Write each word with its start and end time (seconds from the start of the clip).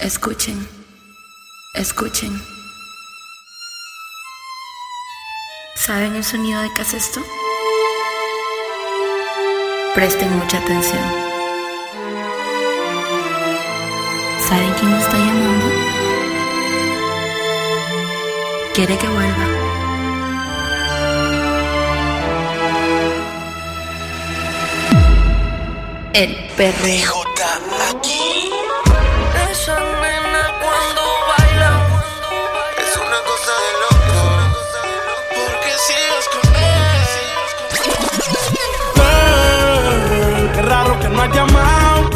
Escuchen, 0.00 0.68
escuchen. 1.74 2.30
¿Saben 5.74 6.14
el 6.14 6.22
sonido 6.22 6.62
de 6.62 6.72
qué 6.72 6.82
es 6.82 6.94
esto? 6.94 7.20
Presten 9.96 10.38
mucha 10.38 10.58
atención. 10.58 11.02
¿Saben 14.48 14.72
quién 14.78 14.92
me 14.92 15.00
está 15.00 15.18
llamando? 15.18 15.66
Quiere 18.74 18.96
que 18.96 19.08
vuelva. 19.08 19.46
El 26.14 26.36
perreo. 26.56 27.27
no 41.18 41.24
has 41.24 41.34
llamado. 41.34 42.10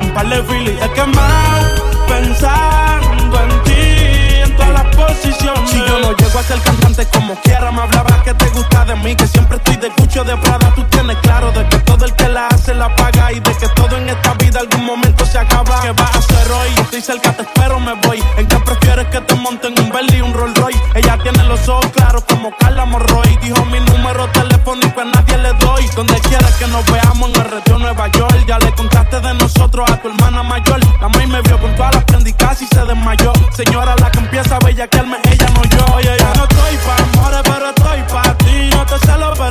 Un 0.00 0.14
par 0.14 0.28
de 0.28 0.42
filis 0.44 0.78
he 0.82 0.92
quemado. 0.92 1.66
Pensando 2.08 3.40
en 3.44 3.62
ti, 3.64 3.82
en 4.44 4.56
todas 4.56 4.72
las 4.72 4.96
posiciones. 4.96 5.69
Salgo 6.30 6.38
a 6.38 6.42
ser 6.44 6.60
cantante 6.60 7.06
como 7.06 7.34
quiera, 7.40 7.72
me 7.72 7.82
hablabas 7.82 8.22
que 8.22 8.32
te 8.34 8.48
gusta 8.50 8.84
de 8.84 8.94
mí, 8.94 9.16
que 9.16 9.26
siempre 9.26 9.56
estoy 9.56 9.74
de 9.78 9.90
cucho 9.90 10.22
de 10.22 10.36
Prada. 10.36 10.72
Tú 10.76 10.84
tienes 10.84 11.16
claro 11.22 11.50
de 11.50 11.66
que 11.66 11.78
todo 11.78 12.04
el 12.04 12.14
que 12.14 12.28
la 12.28 12.46
hace 12.46 12.72
la 12.72 12.94
paga 12.94 13.32
y 13.32 13.40
de 13.40 13.52
que 13.56 13.66
todo 13.70 13.96
en 13.96 14.08
esta 14.08 14.34
vida 14.34 14.60
algún 14.60 14.84
momento 14.84 15.26
se 15.26 15.38
acaba. 15.38 15.80
¿Qué 15.80 15.90
vas 15.90 16.14
a 16.14 16.18
hacer 16.20 16.52
hoy? 16.52 16.68
Estoy 16.82 17.00
cerca, 17.00 17.32
te 17.32 17.42
espero, 17.42 17.80
me 17.80 17.94
voy. 18.06 18.22
¿En 18.36 18.46
qué 18.46 18.56
prefieres 18.60 19.08
que 19.08 19.20
te 19.22 19.34
monten 19.34 19.74
un 19.80 19.90
Bentley 19.90 20.18
y 20.18 20.22
un 20.22 20.32
Rolls 20.32 20.56
Royce? 20.56 20.80
Ella 20.94 21.18
tiene 21.20 21.42
los 21.48 21.68
ojos 21.68 21.90
claros 21.90 22.22
como 22.28 22.54
Carla 22.60 22.84
Morroy. 22.84 23.36
Dijo 23.42 23.64
mi 23.64 23.80
número 23.80 24.28
telefónico 24.28 25.00
a 25.00 25.06
nadie 25.06 25.36
le 25.36 25.52
doy. 25.54 25.84
Donde 25.96 26.14
quieras 26.20 26.54
que 26.54 26.68
nos 26.68 26.84
veamos 26.92 27.30
en 27.30 27.40
el 27.40 27.50
retiro 27.50 27.78
Nueva 27.80 28.06
York. 28.06 28.44
Ya 28.46 28.56
le 28.60 28.72
contaste 28.76 29.18
de 29.18 29.34
nosotros 29.34 29.90
a 29.90 29.96
tu 29.96 30.08
hermana 30.08 30.44
mayor. 30.44 30.78
La 31.00 31.08
maíz 31.08 31.28
me 31.28 31.42
vio 31.42 31.58
con 31.58 31.74
todas 31.74 31.92
las 31.96 32.04
prendicas 32.04 32.62
y 32.62 32.66
casi 32.66 32.66
se 32.68 32.84
desmayó. 32.86 33.32
Señora, 33.52 33.96
la 33.96 34.12
que 34.12 34.20
empieza 34.20 34.54
a 34.54 34.58
bellaquearme, 34.60 35.18
ella 35.28 35.48
no 35.56 35.64
yo. 35.64 36.19
Ya 36.20 36.32
no 36.36 36.44
estoy 36.44 36.74
pa' 36.86 37.02
amores, 37.02 37.42
pero 37.44 37.68
estoy 37.70 38.00
pa' 38.12 38.34
ti. 38.38 38.70
No 38.76 38.84
te 38.86 38.98
celo, 39.06 39.32
pero 39.36 39.49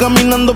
caminando 0.00 0.54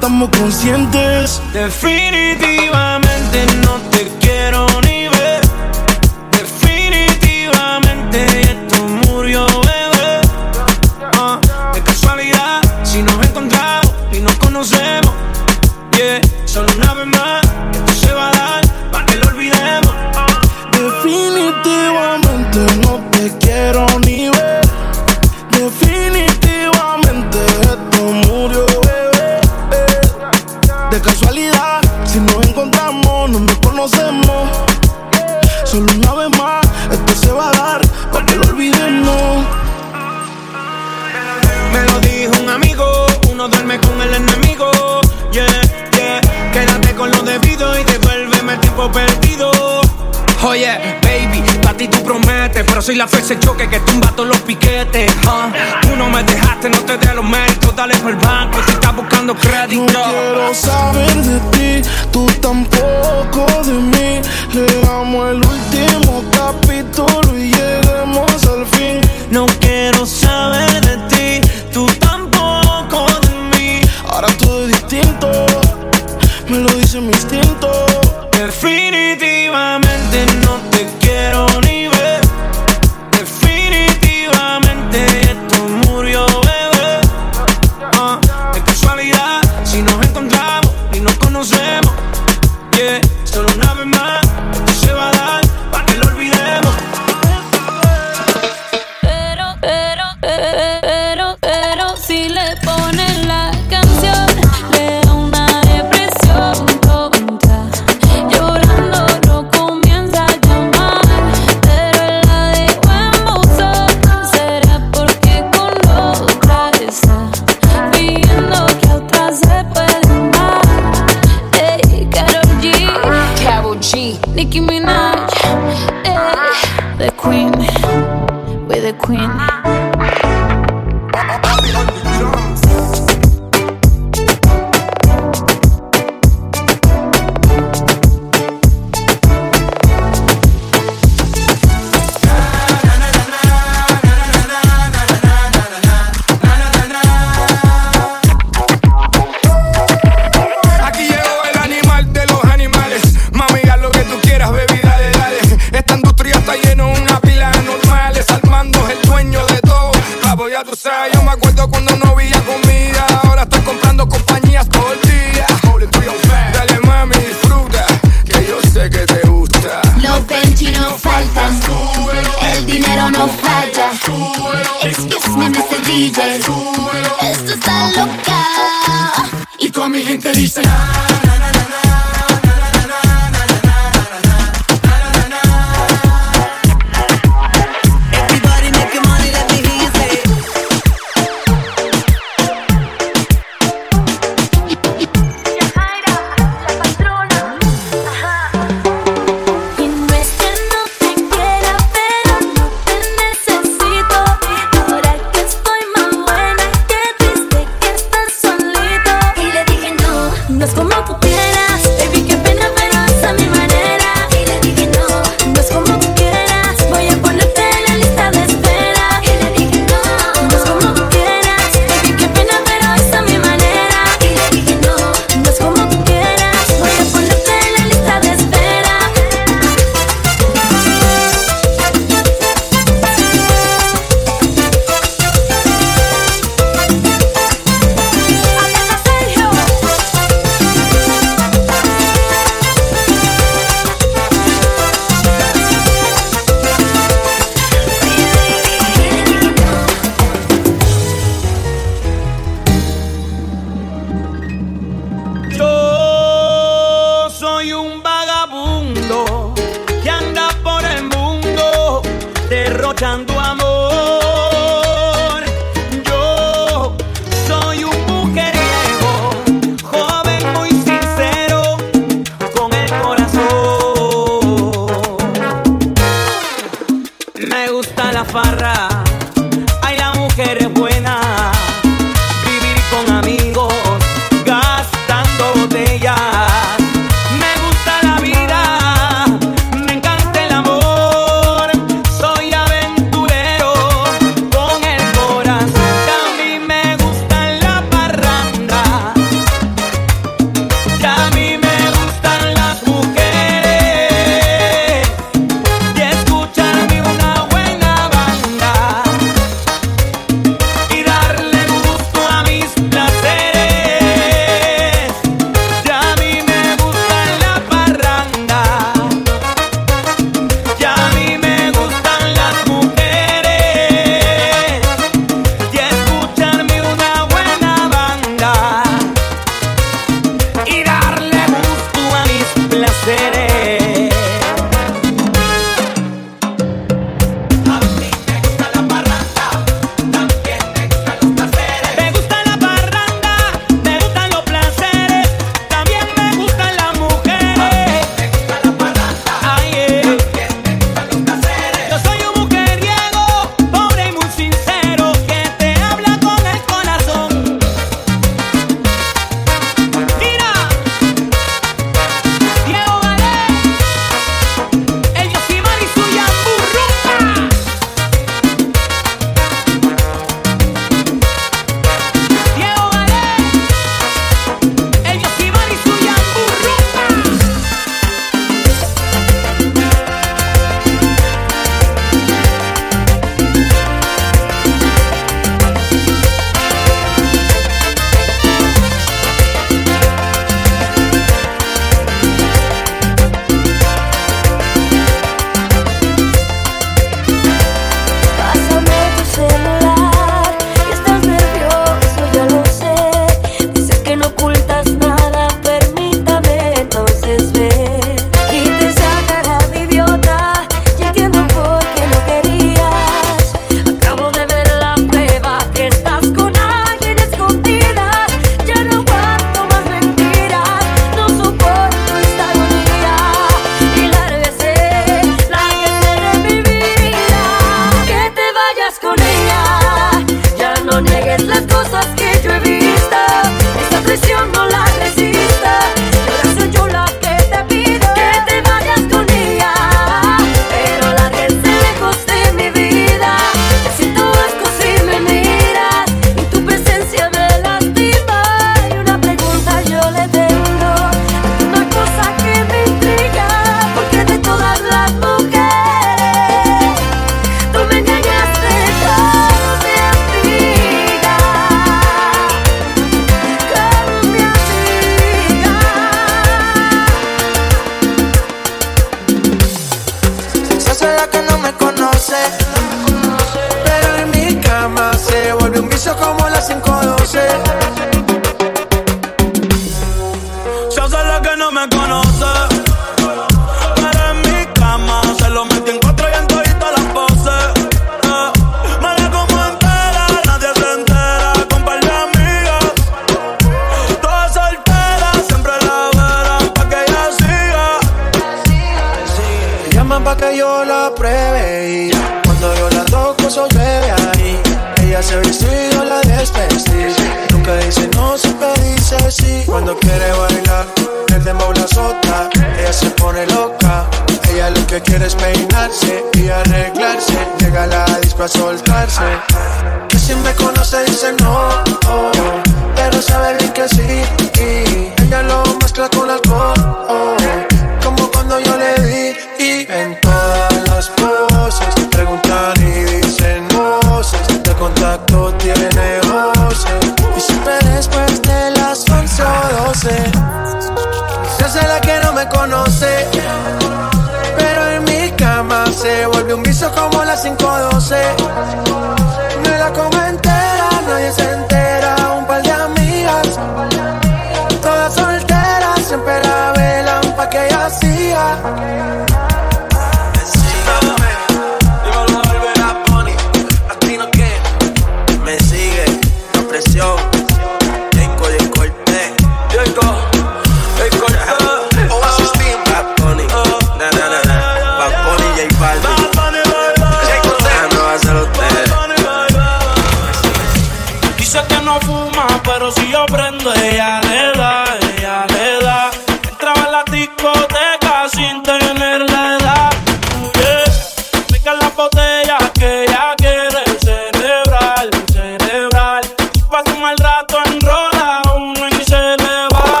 enrola, 597.66 598.42
uno 598.56 598.88
y 598.88 599.04
se 599.04 599.16
le 599.16 599.68
va. 599.72 600.00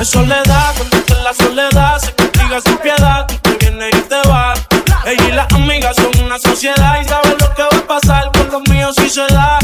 Es 0.00 0.08
soledad, 0.08 0.74
cuando 0.76 0.96
en 0.96 1.24
la 1.24 1.34
soledad, 1.34 1.98
se 1.98 2.12
castiga 2.14 2.60
sin 2.60 2.78
piedad, 2.78 3.26
tú 3.26 3.36
te 3.42 3.56
viene 3.56 3.88
y 3.88 4.00
te 4.02 4.28
va. 4.28 4.54
Ella 5.04 5.28
y 5.28 5.32
las 5.32 5.52
amigas 5.54 5.96
son 5.96 6.24
una 6.24 6.38
sociedad 6.38 7.00
y 7.00 7.08
saben 7.08 7.36
lo 7.40 7.54
que 7.54 7.62
va 7.62 7.78
a 7.78 7.86
pasar 7.86 8.30
con 8.32 8.50
los 8.50 8.68
míos 8.68 8.94
si 8.96 9.08
se 9.08 9.26
da. 9.28 9.58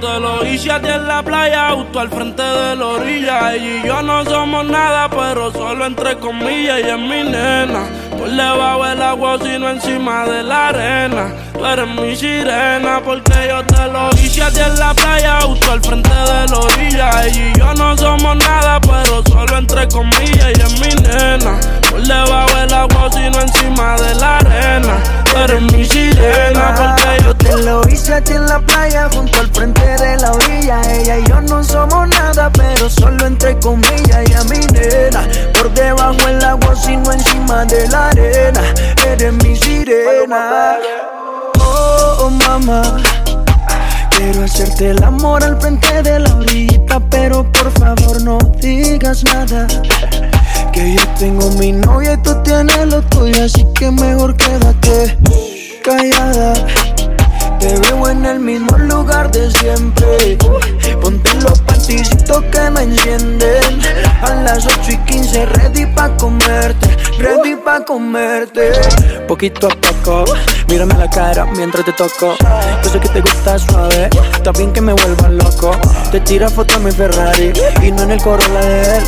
Te 0.00 0.20
lo 0.20 0.44
hice 0.44 0.70
a 0.70 0.80
ti 0.80 0.88
en 0.88 1.08
la 1.08 1.22
playa, 1.22 1.70
justo 1.70 2.00
al 2.00 2.10
frente 2.10 2.42
de 2.42 2.76
la 2.76 2.86
orilla. 2.86 3.54
Ella 3.54 3.82
y 3.82 3.86
yo 3.86 4.02
no 4.02 4.24
somos 4.24 4.66
nada, 4.66 5.08
pero 5.08 5.50
solo 5.50 5.86
entre 5.86 6.18
comillas. 6.18 6.78
Ella 6.78 6.96
es 6.96 7.00
mi 7.00 7.22
nena, 7.22 7.86
por 8.10 8.28
debajo 8.28 8.84
del 8.84 9.02
agua, 9.02 9.38
sino 9.42 9.70
encima 9.70 10.26
de 10.26 10.42
la 10.42 10.68
arena. 10.68 11.32
Tú 11.54 11.64
eres 11.64 11.88
mi 11.88 12.14
sirena, 12.14 13.00
porque 13.02 13.32
yo 13.48 13.64
te 13.64 13.86
lo 13.90 14.10
hice 14.22 14.42
a 14.42 14.50
ti 14.50 14.60
en 14.60 14.78
la 14.78 14.92
playa, 14.92 15.40
justo 15.40 15.72
al 15.72 15.80
frente 15.80 16.10
de 16.10 16.46
la 16.46 16.58
orilla. 16.58 17.24
Ella 17.24 17.50
y 17.54 17.58
yo 17.58 17.74
no 17.74 17.96
somos 17.96 18.36
nada, 18.36 18.78
pero 18.82 19.22
solo 19.26 19.56
entre 19.56 19.88
comillas. 19.88 20.46
Ella 20.46 20.66
es 20.66 20.80
mi 20.80 20.94
nena, 21.08 21.58
por 21.90 22.02
debajo 22.02 22.54
del 22.58 22.74
agua, 22.74 23.08
sino 23.12 23.40
encima 23.40 23.96
de 23.96 24.14
la 24.16 24.38
arena. 24.38 25.25
Eres 25.44 25.62
mi 25.72 25.84
sirena, 25.84 26.74
porque 26.74 27.24
yo 27.24 27.36
te 27.36 27.56
lo 27.62 27.82
hice 27.88 28.14
a 28.14 28.18
en 28.18 28.46
la 28.46 28.58
playa 28.60 29.08
junto 29.12 29.40
al 29.40 29.48
frente 29.48 29.82
de 29.82 30.16
la 30.16 30.32
orilla. 30.32 30.80
Ella 30.92 31.18
y 31.18 31.28
yo 31.28 31.40
no 31.42 31.62
somos 31.62 32.08
nada, 32.08 32.50
pero 32.50 32.88
solo 32.88 33.26
entre 33.26 33.58
comillas. 33.58 34.18
Ella 34.26 34.42
mi 34.44 34.58
nena, 34.72 35.26
por 35.52 35.72
debajo 35.74 36.28
el 36.28 36.42
agua, 36.42 36.74
sino 36.74 37.12
encima 37.12 37.64
de 37.64 37.86
la 37.88 38.08
arena. 38.08 38.62
Eres 39.06 39.32
mi 39.34 39.54
sirena. 39.56 40.76
Oh, 41.60 42.16
oh, 42.20 42.30
mamá. 42.30 42.82
Quiero 44.10 44.44
hacerte 44.44 44.90
el 44.90 45.04
amor 45.04 45.44
al 45.44 45.60
frente 45.60 46.02
de 46.02 46.18
la 46.20 46.34
orillita, 46.34 46.98
pero 47.10 47.44
por 47.52 47.70
favor 47.72 48.22
no 48.22 48.38
digas 48.60 49.22
nada. 49.24 49.66
Que 50.76 50.92
yo 50.92 51.08
tengo 51.18 51.50
mi 51.52 51.72
novia 51.72 52.12
y 52.12 52.16
tú 52.18 52.34
tienes 52.42 52.86
lo 52.88 53.00
tuyo, 53.00 53.44
así 53.44 53.64
que 53.74 53.90
mejor 53.90 54.36
quédate 54.36 55.16
callada. 55.82 56.52
Te 57.58 57.78
veo 57.80 58.10
en 58.10 58.26
el 58.26 58.40
mismo 58.40 58.76
lugar 58.76 59.30
de 59.30 59.50
siempre. 59.52 60.36
Ponte 61.00 61.32
los 61.40 61.58
panticitos 61.62 62.44
que 62.52 62.70
me 62.72 62.82
encienden. 62.82 63.80
A 64.20 64.34
las 64.34 64.66
8 64.66 64.92
y 64.92 64.98
15, 64.98 65.46
ready 65.46 65.86
pa' 65.86 66.14
comerte. 66.18 66.95
Ready 67.18 67.56
pa' 67.56 67.82
comerte. 67.84 68.72
Poquito 69.26 69.68
a 69.68 69.70
poco, 69.70 70.24
mírame 70.68 70.94
la 70.94 71.08
cara 71.08 71.46
mientras 71.46 71.84
te 71.84 71.92
toco. 71.92 72.36
Yo 72.84 72.90
sé 72.90 73.00
que 73.00 73.08
te 73.08 73.20
gusta 73.22 73.58
suave, 73.58 74.10
está 74.34 74.52
bien 74.52 74.72
que 74.72 74.80
me 74.80 74.92
vuelva 74.92 75.28
loco. 75.30 75.70
Te 76.12 76.20
tira 76.20 76.48
foto 76.48 76.76
en 76.76 76.84
mi 76.84 76.92
Ferrari 76.92 77.52
y 77.82 77.90
no 77.90 78.02
en 78.02 78.12
el 78.12 78.22
Corolla 78.22 78.60
de 78.60 78.98
él. 78.98 79.04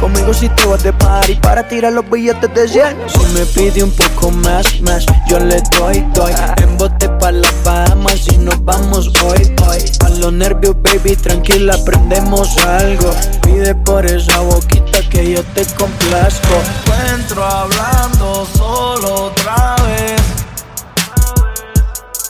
Conmigo 0.00 0.34
si 0.34 0.48
te 0.48 0.66
vas 0.66 0.82
de 0.82 0.92
party 0.92 1.36
para 1.36 1.66
tirar 1.68 1.92
los 1.92 2.08
billetes 2.10 2.52
de 2.52 2.68
100. 2.68 2.96
Si 3.06 3.32
me 3.32 3.46
pide 3.46 3.84
un 3.84 3.92
poco 3.92 4.30
más, 4.30 4.80
más, 4.80 5.06
yo 5.28 5.38
le 5.38 5.62
doy, 5.78 6.04
doy. 6.14 6.32
En 6.56 6.76
bote 6.76 7.08
pa' 7.08 7.30
las 7.30 7.54
Bahamas 7.64 8.26
y 8.32 8.38
nos 8.38 8.62
vamos 8.64 9.12
hoy, 9.22 9.54
hoy. 9.68 9.78
Pa' 10.00 10.08
los 10.08 10.32
nervios, 10.32 10.74
baby, 10.82 11.14
tranquila, 11.14 11.74
aprendemos 11.74 12.58
algo. 12.58 13.12
Pide 13.42 13.74
por 13.76 14.04
esa 14.04 14.40
boquita 14.40 14.91
que 15.12 15.32
yo 15.32 15.44
te 15.54 15.64
complazco. 15.74 16.54
encuentro 16.78 17.44
hablando 17.44 18.48
solo 18.56 19.26
otra 19.26 19.76
vez. 19.86 20.22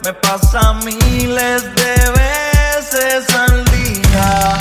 Me 0.03 0.13
pasa 0.15 0.73
miles 0.85 1.63
de 1.77 1.95
veces 2.21 3.35
al 3.35 3.65
día. 3.67 4.59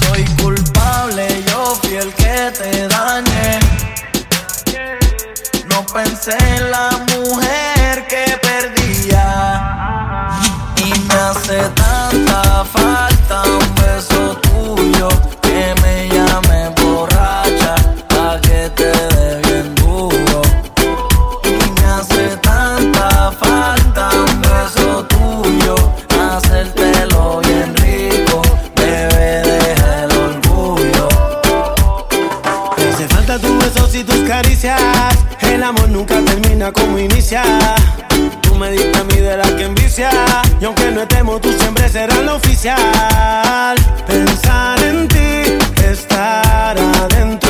Soy 0.00 0.24
culpable, 0.42 1.44
yo 1.46 1.78
fui 1.80 1.94
el 1.96 2.12
que 2.14 2.52
te 2.58 2.88
dañé. 2.88 3.60
No 5.66 5.86
pensé 5.86 6.36
en 6.56 6.70
la 6.72 6.90
mujer 7.14 8.06
que 8.08 8.36
perdía. 8.42 9.24
Y 10.76 10.98
me 10.98 11.14
hace 11.14 11.58
tanta 11.84 12.64
nunca 35.72 36.20
termina 36.24 36.72
como 36.72 36.98
inicia. 36.98 37.42
Tú 38.40 38.54
me 38.54 38.70
diste 38.70 38.98
a 38.98 39.04
mí 39.04 39.16
de 39.16 39.36
la 39.36 39.44
que 39.56 39.64
envicia. 39.64 40.10
Y 40.60 40.64
aunque 40.64 40.90
no 40.90 41.02
estemos, 41.02 41.40
tú 41.40 41.52
siempre 41.52 41.88
serás 41.88 42.24
la 42.24 42.34
oficial. 42.34 43.76
Pensar 44.06 44.82
en 44.82 45.08
ti, 45.08 45.58
estar 45.84 46.78
adentro 46.78 47.47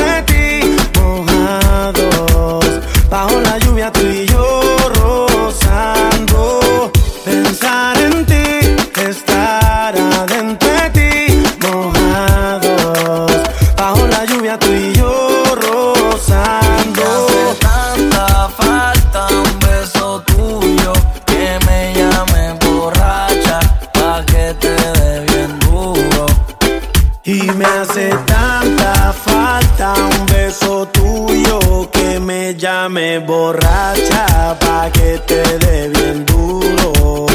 borracha 33.17 34.55
pa' 34.59 34.91
que 34.91 35.17
te 35.25 35.41
dé 35.65 35.89
bien 35.89 36.25
duro. 36.25 37.25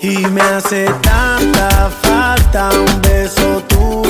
Y 0.00 0.18
me 0.28 0.40
hace 0.40 0.84
tanta 1.02 1.90
falta 2.02 2.70
un 2.70 3.02
beso 3.02 3.60
tuyo, 3.66 4.07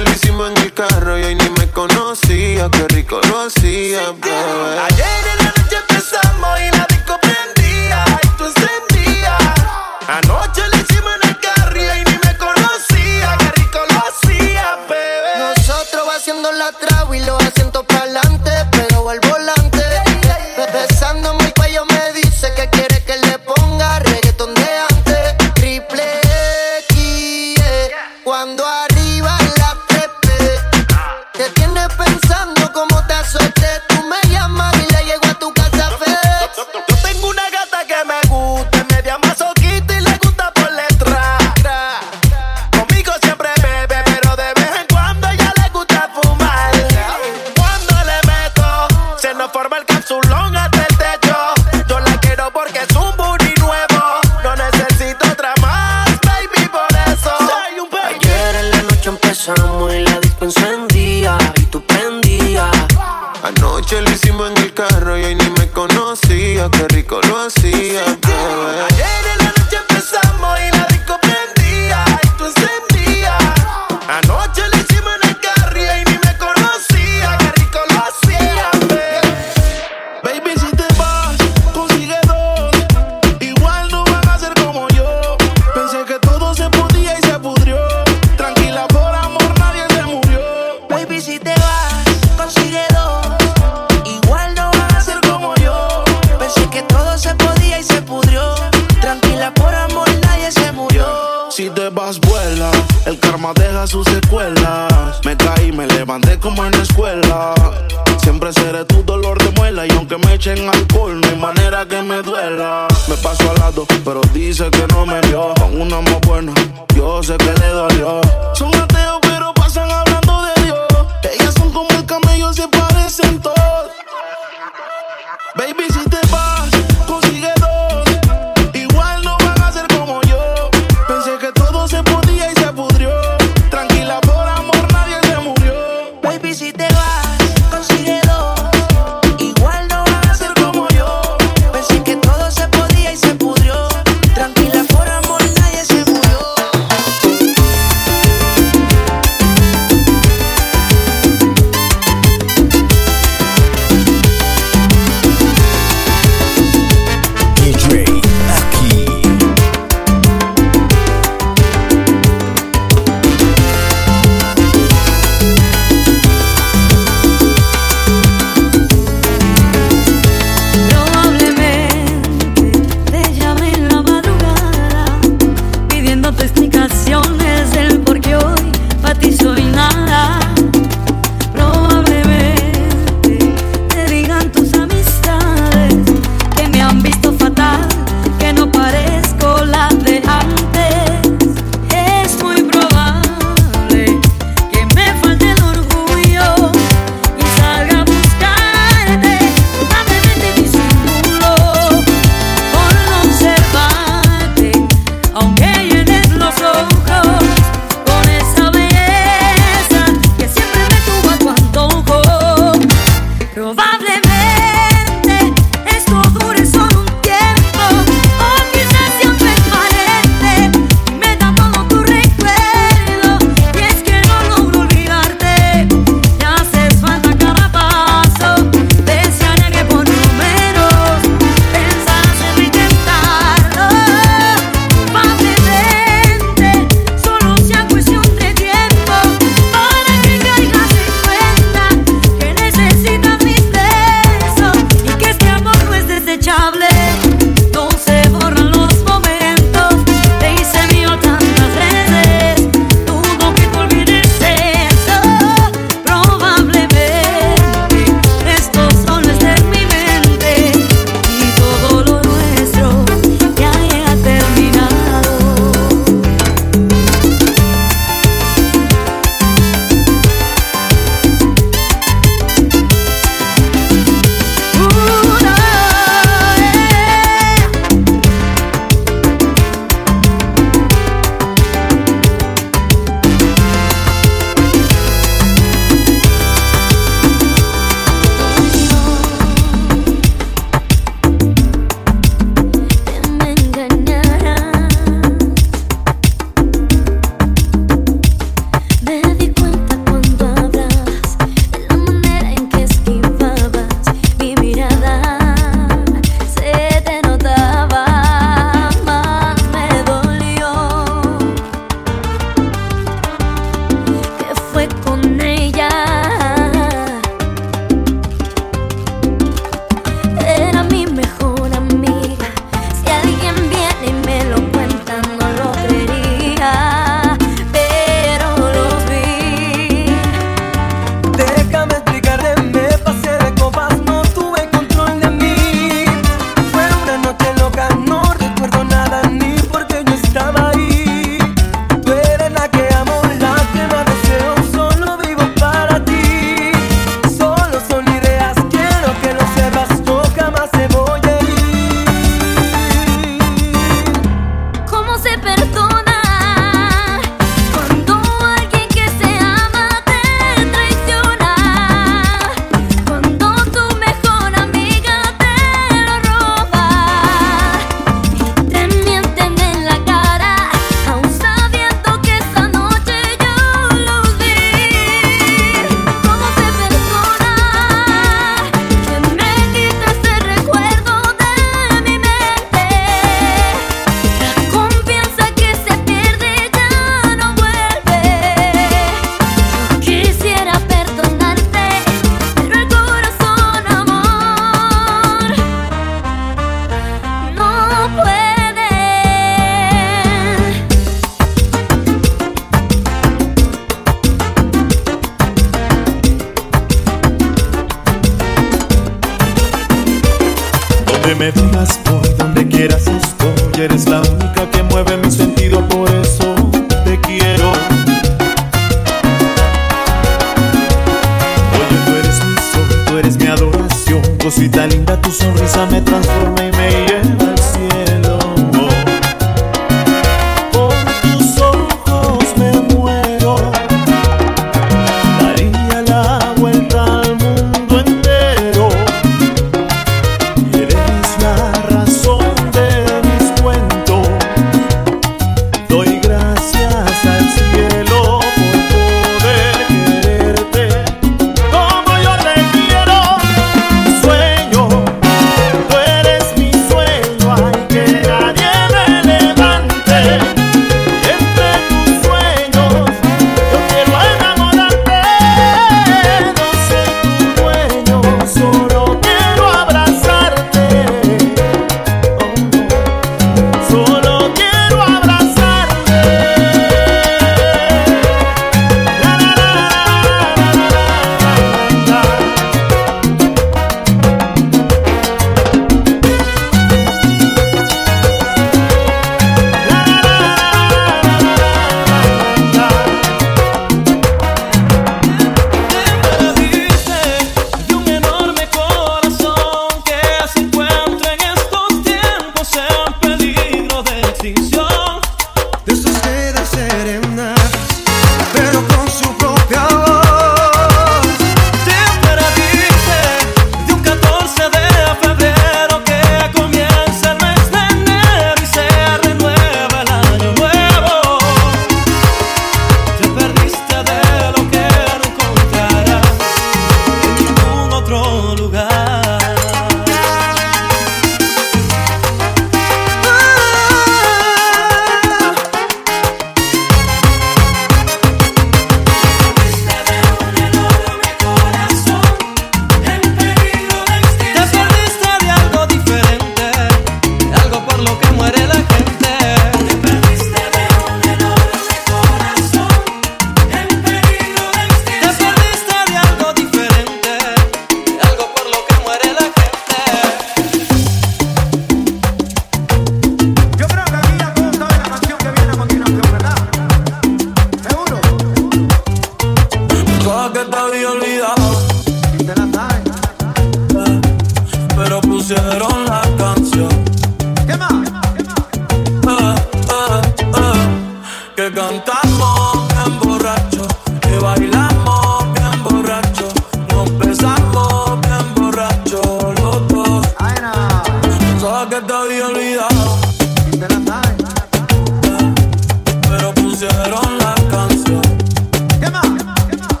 Lo 0.00 0.10
hicimos 0.10 0.50
en 0.50 0.56
el 0.58 0.72
carro 0.74 1.16
y 1.16 1.36
ni 1.36 1.50
me 1.50 1.70
conocía. 1.70 2.68
Qué 2.68 2.88
rico 2.88 3.20
lo 3.28 3.42
hacía, 3.42 4.10
bebé. 4.20 4.80
Ayer 4.90 5.06
en 5.38 5.44
la 5.44 5.52
noche 5.56 5.76
empezamos 5.88 6.60
y 6.60 6.76
la 6.76 6.93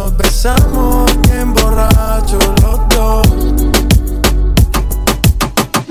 nos 0.00 0.16
besamos 0.16 1.04
bien 1.28 1.52
borrachos 1.52 2.44
los 2.62 2.78
dos. 2.88 3.26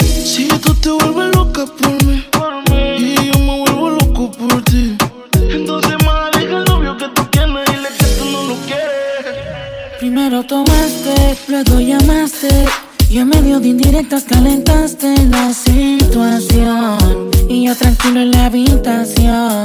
Si 0.02 0.48
tú 0.48 0.74
te 0.74 0.90
vuelves 0.90 1.36
loca 1.36 1.66
por 1.80 2.04
mí, 2.06 2.26
por 2.32 2.54
mí. 2.70 2.82
y 2.98 3.32
yo 3.32 3.40
me 3.40 3.60
vuelvo 3.62 3.90
loco 3.92 4.32
por 4.32 4.64
ti, 4.64 4.98
entonces 5.34 5.96
más 6.06 6.32
deja 6.34 6.58
el 6.58 6.66
novio 6.66 6.98
que 6.98 7.08
tú 7.10 7.24
tienes 7.26 7.70
y 7.70 7.78
le 7.84 7.90
que 8.00 8.06
tú 8.18 8.26
no 8.32 8.44
lo 8.50 8.56
quieres. 8.68 9.98
Primero 10.00 10.44
tomaste, 10.44 11.38
luego 11.48 11.80
llamaste. 11.80 12.66
Y 13.12 13.18
en 13.20 13.30
medio 13.30 13.60
de 13.60 13.70
indirectas 13.70 14.24
calentaste 14.24 15.16
la 15.30 15.52
situación 15.52 17.32
Y 17.50 17.66
yo 17.66 17.76
tranquilo 17.76 18.20
en 18.22 18.30
la 18.30 18.46
habitación 18.46 19.64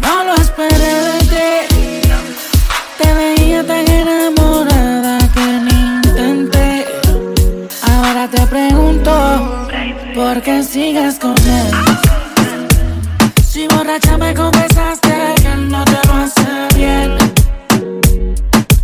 No 0.00 0.24
lo 0.24 0.34
esperé 0.36 0.78
de 0.78 1.18
ti 1.32 2.08
Te 3.02 3.14
tenía 3.46 3.64
tan 3.64 3.88
enamorada 3.88 5.18
que 5.32 5.46
ni 5.66 5.96
intenté. 6.04 6.84
Ahora 7.82 8.28
te 8.28 8.44
pregunto, 8.46 9.68
¿por 10.14 10.42
qué 10.42 10.64
sigues 10.64 11.18
con 11.20 11.34
él? 11.38 11.70
Si 13.48 13.68
borracha 13.68 14.18
me 14.18 14.34
confesaste 14.34 15.34
que 15.42 15.54
no 15.70 15.84
te 15.84 16.08
va 16.08 16.20
a 16.20 16.24
hacer 16.24 16.74
bien. 16.74 17.16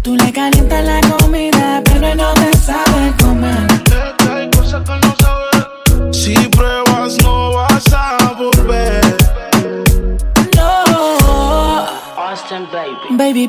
Tú 0.03 0.17
le 0.17 0.33
calientas 0.33 0.85
la 0.85 1.01
comida. 1.01 1.52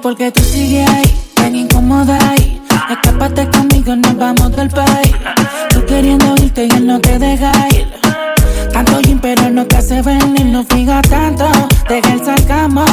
porque 0.03 0.31
tú 0.31 0.41
sigues 0.43 0.87
ahí, 0.89 1.17
tan 1.33 1.55
incómoda 1.55 2.19
ahí. 2.31 2.61
Escápate 2.91 3.47
conmigo, 3.49 3.95
nos 3.95 4.17
vamos 4.17 4.53
del 4.53 4.69
país. 4.69 5.15
Tú 5.69 5.83
queriendo 5.85 6.35
irte 6.43 6.65
y 6.65 6.75
él 6.75 6.85
no 6.85 6.99
te 6.99 7.17
deja 7.17 7.51
ir. 7.69 7.87
Tanto 8.73 8.99
gym, 9.01 9.19
pero 9.21 9.49
no 9.49 9.65
te 9.65 9.77
hace 9.77 10.01
venir, 10.01 10.45
no 10.47 10.65
fija 10.65 11.01
tanto. 11.03 11.49
Deja 11.87 12.13
el 12.13 12.25
sarcasmo. 12.25 12.83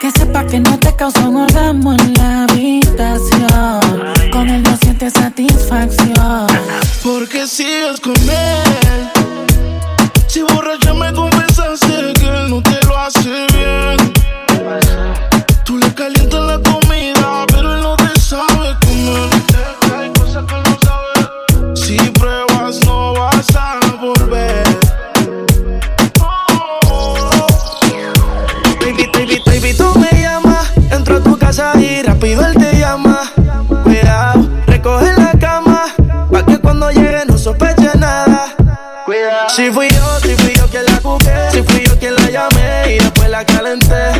Que 0.00 0.10
sepa 0.10 0.46
que 0.46 0.58
no 0.58 0.78
te 0.78 0.96
causó 0.96 1.28
un 1.28 1.36
orgasmo 1.36 1.92
en 1.92 2.14
la 2.14 2.44
habitación. 2.44 3.80
Con 4.32 4.48
él 4.48 4.62
no 4.62 4.74
sientes 4.78 5.12
satisfacción. 5.12 6.46
Porque 7.02 7.46
sigues 7.46 8.00
con 8.00 8.16
él. 8.16 9.10
Si 10.28 10.40
borracha 10.40 10.94
me 10.94 11.07
Si 39.54 39.70
fui 39.72 39.88
yo, 39.88 40.20
si 40.20 40.34
fui 40.36 40.52
yo 40.54 40.66
quien 40.68 40.84
la 40.84 41.00
jugué, 41.02 41.50
si 41.50 41.62
fui 41.62 41.84
yo 41.84 41.98
quien 41.98 42.14
la 42.14 42.30
llamé 42.30 42.94
y 42.94 42.98
después 42.98 43.28
la 43.30 43.44
calenté. 43.44 44.17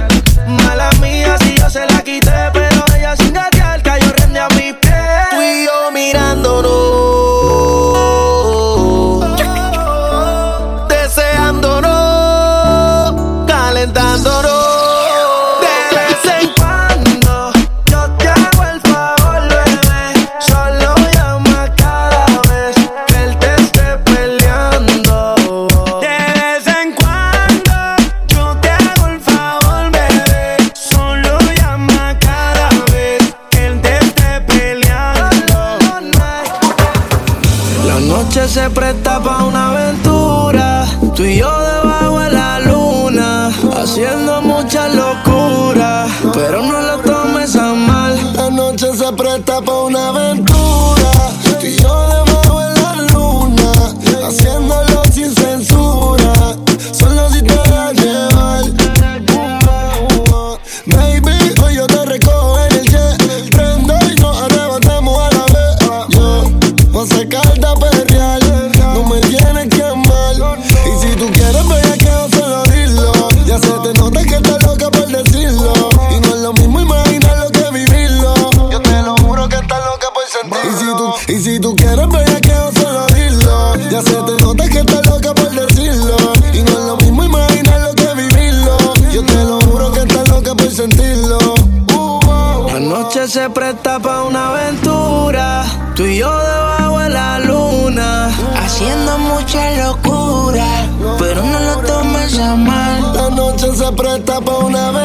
la 104.38 104.44
bonne 104.44 104.97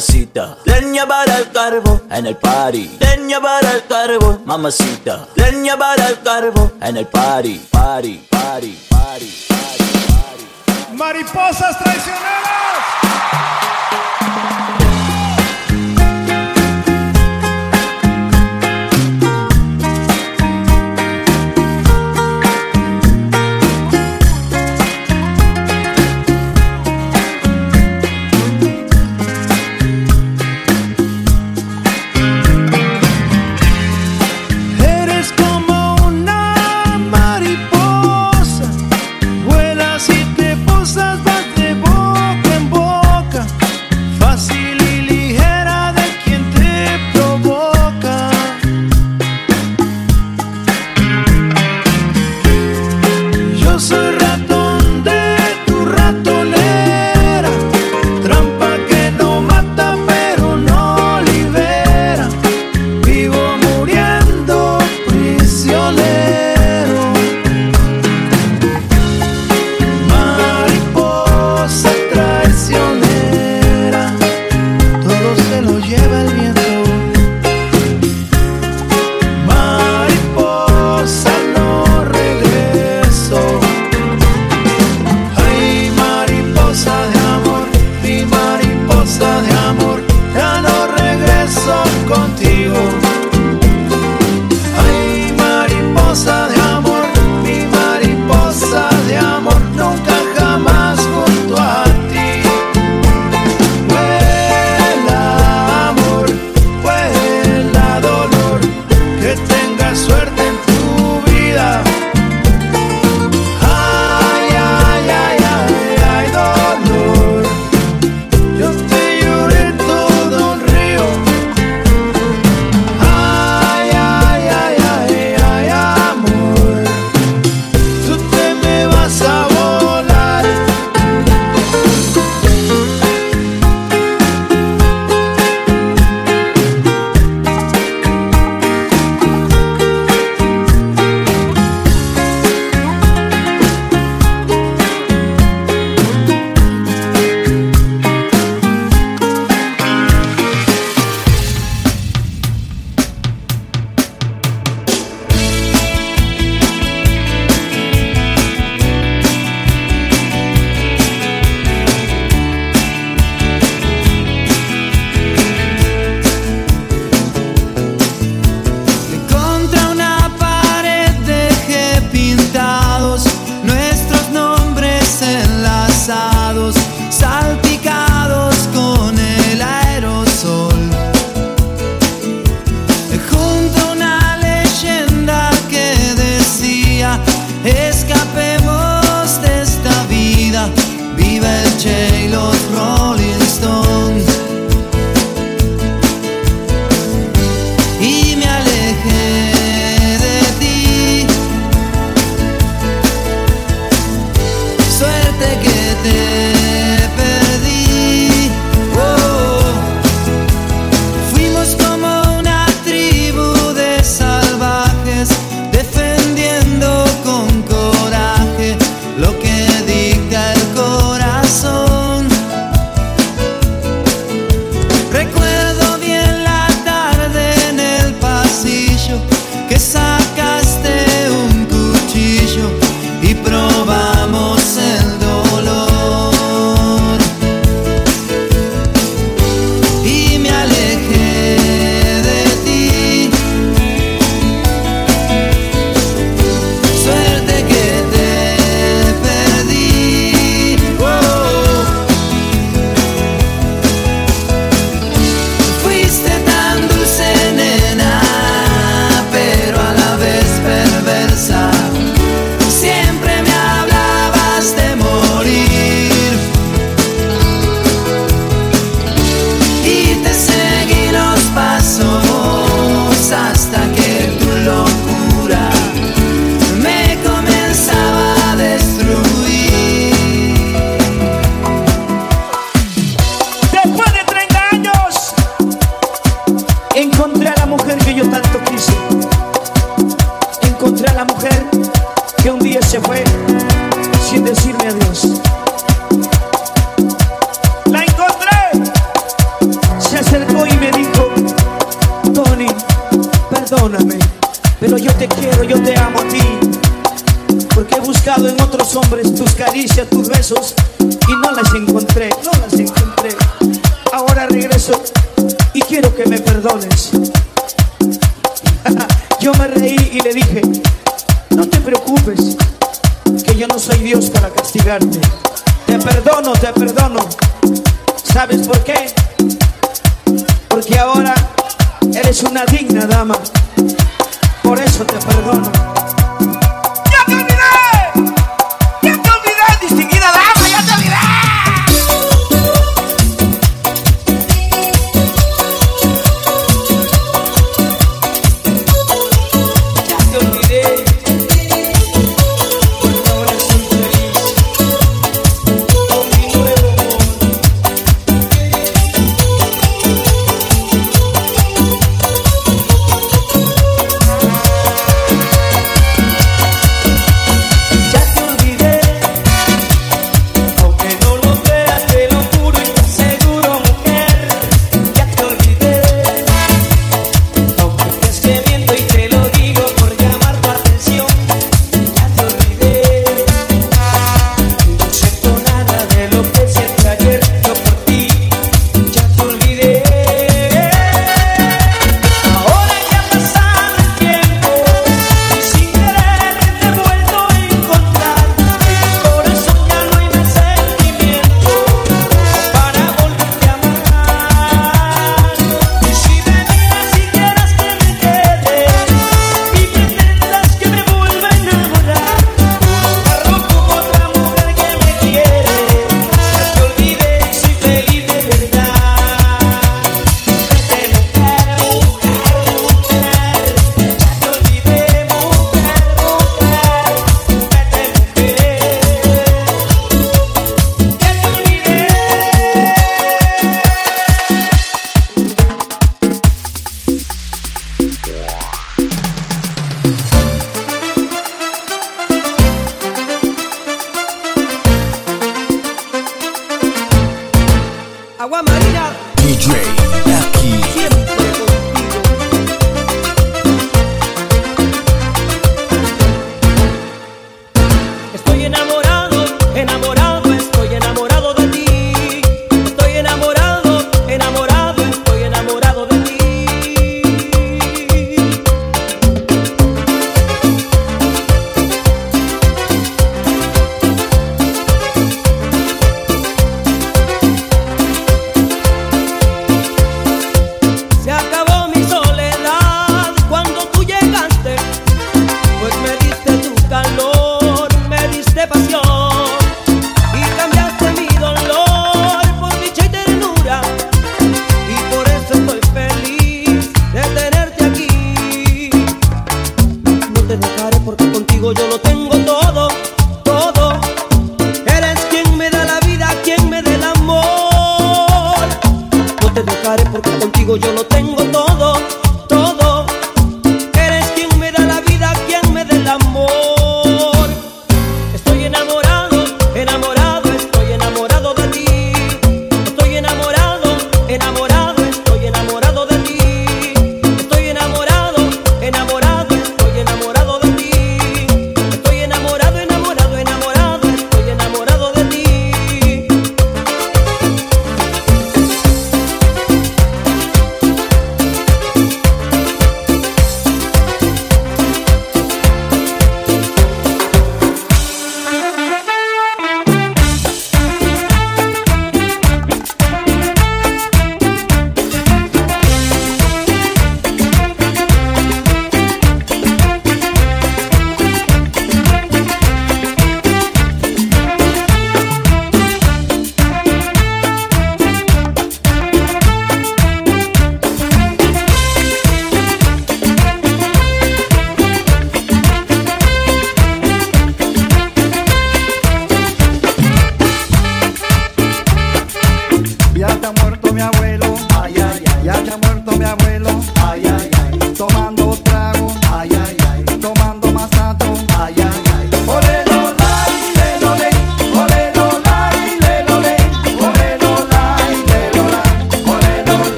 mamacita. 0.00 0.56
Leña 0.64 1.06
para 1.06 1.38
el 1.38 1.50
carbón 1.50 2.02
en 2.10 2.26
el 2.26 2.36
party. 2.36 2.96
Leña 3.00 3.38
para 3.40 3.72
el 3.72 3.86
carbón, 3.86 4.42
mamacita. 4.46 5.28
Leña 5.34 5.76
para 5.76 6.08
el 6.08 6.20
carbón 6.20 6.72
en 6.80 6.96
el 6.96 7.06
party. 7.06 7.60
Party, 7.70 8.26
party, 8.30 8.78
party, 8.88 9.28
party, 9.48 9.86
party. 9.98 10.96
Mariposas 10.96 11.78
traicioneras. 11.78 12.40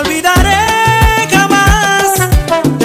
olvidaré 0.00 1.28
jamás. 1.30 2.79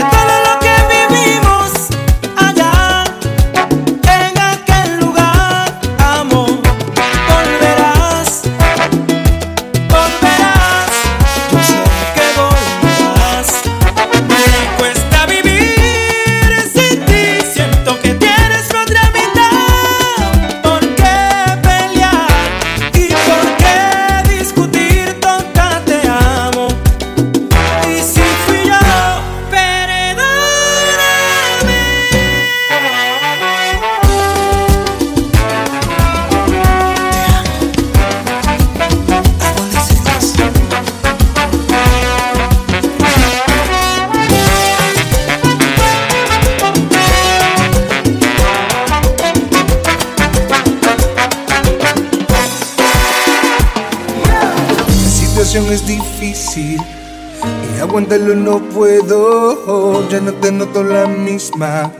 aguantarlo 58.06 58.36
no 58.36 58.60
puedo, 58.70 60.08
ya 60.10 60.20
no 60.20 60.32
te 60.34 60.52
noto 60.52 60.84
la 60.84 61.08
misma. 61.08 61.92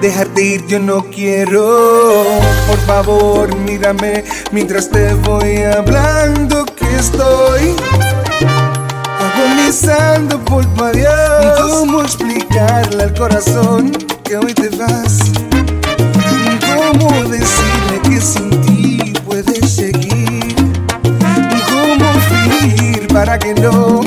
Dejarte 0.00 0.42
ir 0.42 0.66
yo 0.66 0.80
no 0.80 1.04
quiero, 1.04 2.24
por 2.66 2.78
favor 2.86 3.54
mírame 3.56 4.24
mientras 4.50 4.90
te 4.90 5.14
voy 5.14 5.62
hablando 5.62 6.64
que 6.64 6.96
estoy 6.96 7.76
agonizando 9.20 10.38
por 10.44 10.64
tu 10.74 10.84
adiós. 10.84 11.60
¿Cómo 11.60 12.02
explicarle 12.02 13.04
al 13.04 13.14
corazón 13.14 13.92
que 14.24 14.36
hoy 14.36 14.52
te 14.54 14.68
vas? 14.70 15.18
¿Cómo 16.74 17.22
decirle 17.24 18.00
que 18.02 18.20
sin 18.20 18.50
ti 18.62 19.12
puedes 19.24 19.70
seguir? 19.70 20.56
¿Cómo 21.70 22.12
fingir 22.30 23.06
para 23.08 23.38
que 23.38 23.54
no 23.54 24.02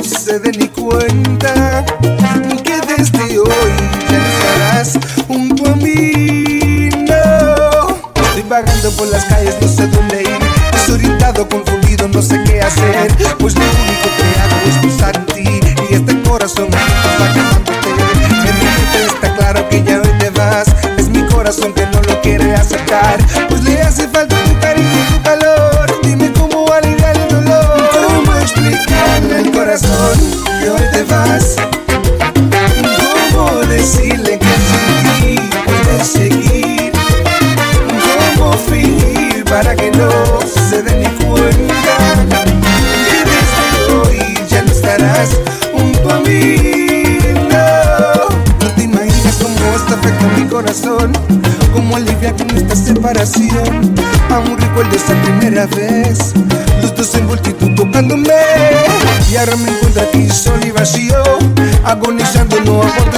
por 9.00 9.08
las 9.08 9.24
calles, 9.24 9.56
no 9.62 9.66
sé 9.66 9.86
dónde 9.86 10.22
ir. 10.22 10.38
Desorientado, 10.72 11.48
confundido, 11.48 12.06
no 12.08 12.20
sé 12.20 12.38
qué 12.44 12.60
hacer. 12.60 13.10
Pues 13.38 13.54
lo 13.54 13.62
único 13.62 14.08
que 14.18 14.40
hago 14.40 14.56
es 14.68 14.76
pensar 14.76 15.16
en 15.16 15.26
ti. 15.26 15.60
Y 15.88 15.94
este 15.94 16.20
corazón 16.20 16.68
está 16.68 17.34
llamándote. 17.34 17.88
En 18.46 18.58
mi 18.58 18.64
mente 18.64 19.06
está 19.06 19.34
claro 19.36 19.66
que 19.70 19.82
ya 19.82 20.02
hoy 20.02 20.18
te 20.18 20.28
vas. 20.30 20.68
Es 20.98 21.08
mi 21.08 21.22
corazón 21.28 21.72
que 21.72 21.86
no 21.86 22.02
lo 22.02 22.20
quiere 22.20 22.54
aceptar. 22.54 23.18
primera 55.66 55.66
vez. 55.66 56.32
Los 56.82 56.94
dos 56.94 57.14
en 57.14 57.26
multitud 57.26 57.74
tocándome. 57.74 58.34
Y 59.30 59.36
ahora 59.36 59.56
me 59.56 59.70
encuentro 59.70 60.02
aquí 60.02 60.28
solo 60.28 60.66
y 60.66 60.70
vacío, 60.70 61.22
agonizando, 61.84 62.60
no 62.64 62.82
aguanto 62.82 63.09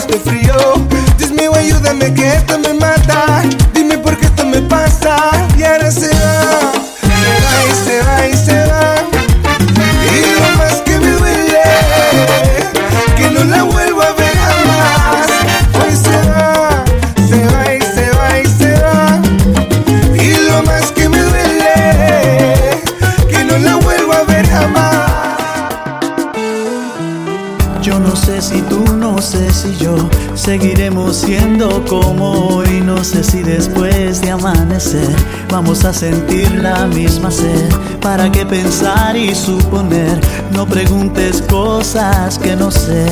Vamos 35.52 35.84
a 35.84 35.92
sentir 35.92 36.50
la 36.62 36.86
misma 36.86 37.30
sed. 37.30 37.68
¿Para 38.00 38.32
qué 38.32 38.46
pensar 38.46 39.14
y 39.14 39.34
suponer? 39.34 40.18
No 40.50 40.64
preguntes 40.64 41.42
cosas 41.42 42.38
que 42.38 42.56
no 42.56 42.70
sé. 42.70 43.06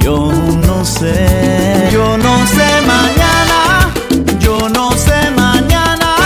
Yo 0.00 0.32
no 0.66 0.86
sé. 0.86 1.90
Yo 1.92 2.16
no 2.16 2.46
sé 2.46 2.68
mañana. 2.86 3.92
Yo 4.40 4.70
no 4.70 4.90
sé 4.92 5.30
mañana. 5.36 6.16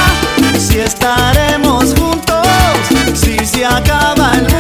Si 0.56 0.78
estaremos 0.78 1.92
juntos. 1.96 2.46
Si 3.14 3.44
se 3.44 3.66
acaba 3.66 4.34
el 4.36 4.51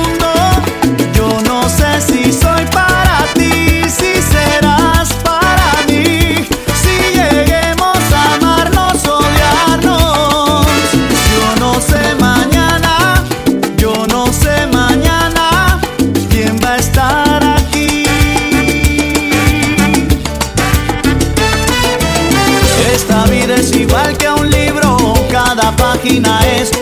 página 26.02 26.40
es 26.58 26.81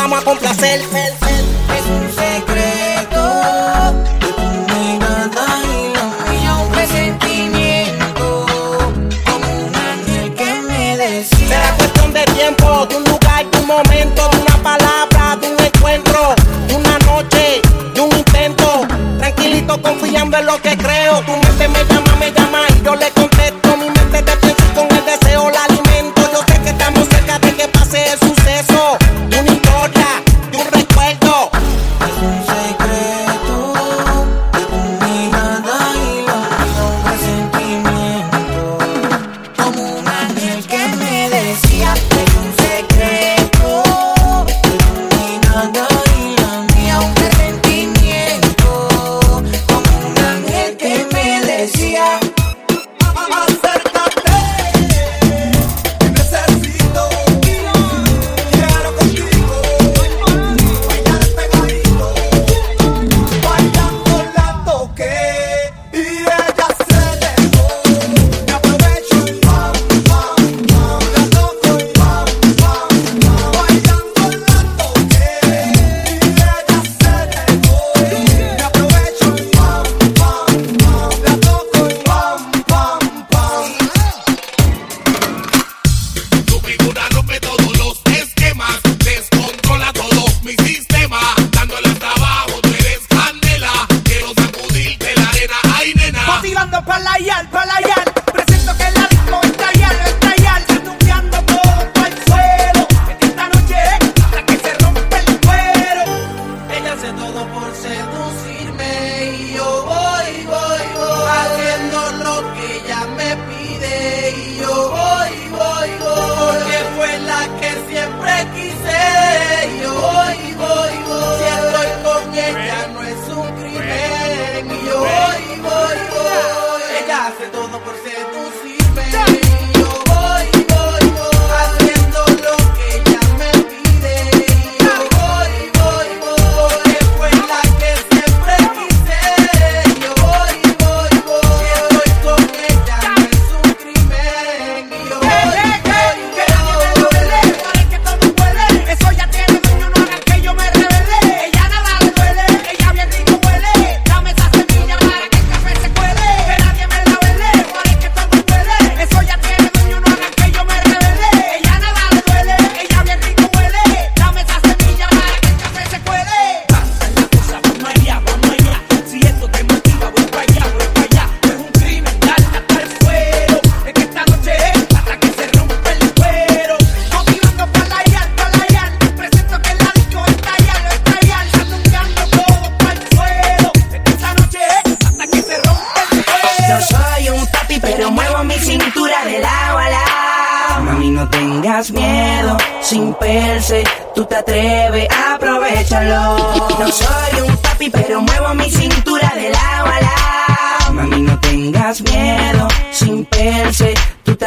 Vamos 0.00 0.20
a 0.20 0.24
complacer. 0.24 0.87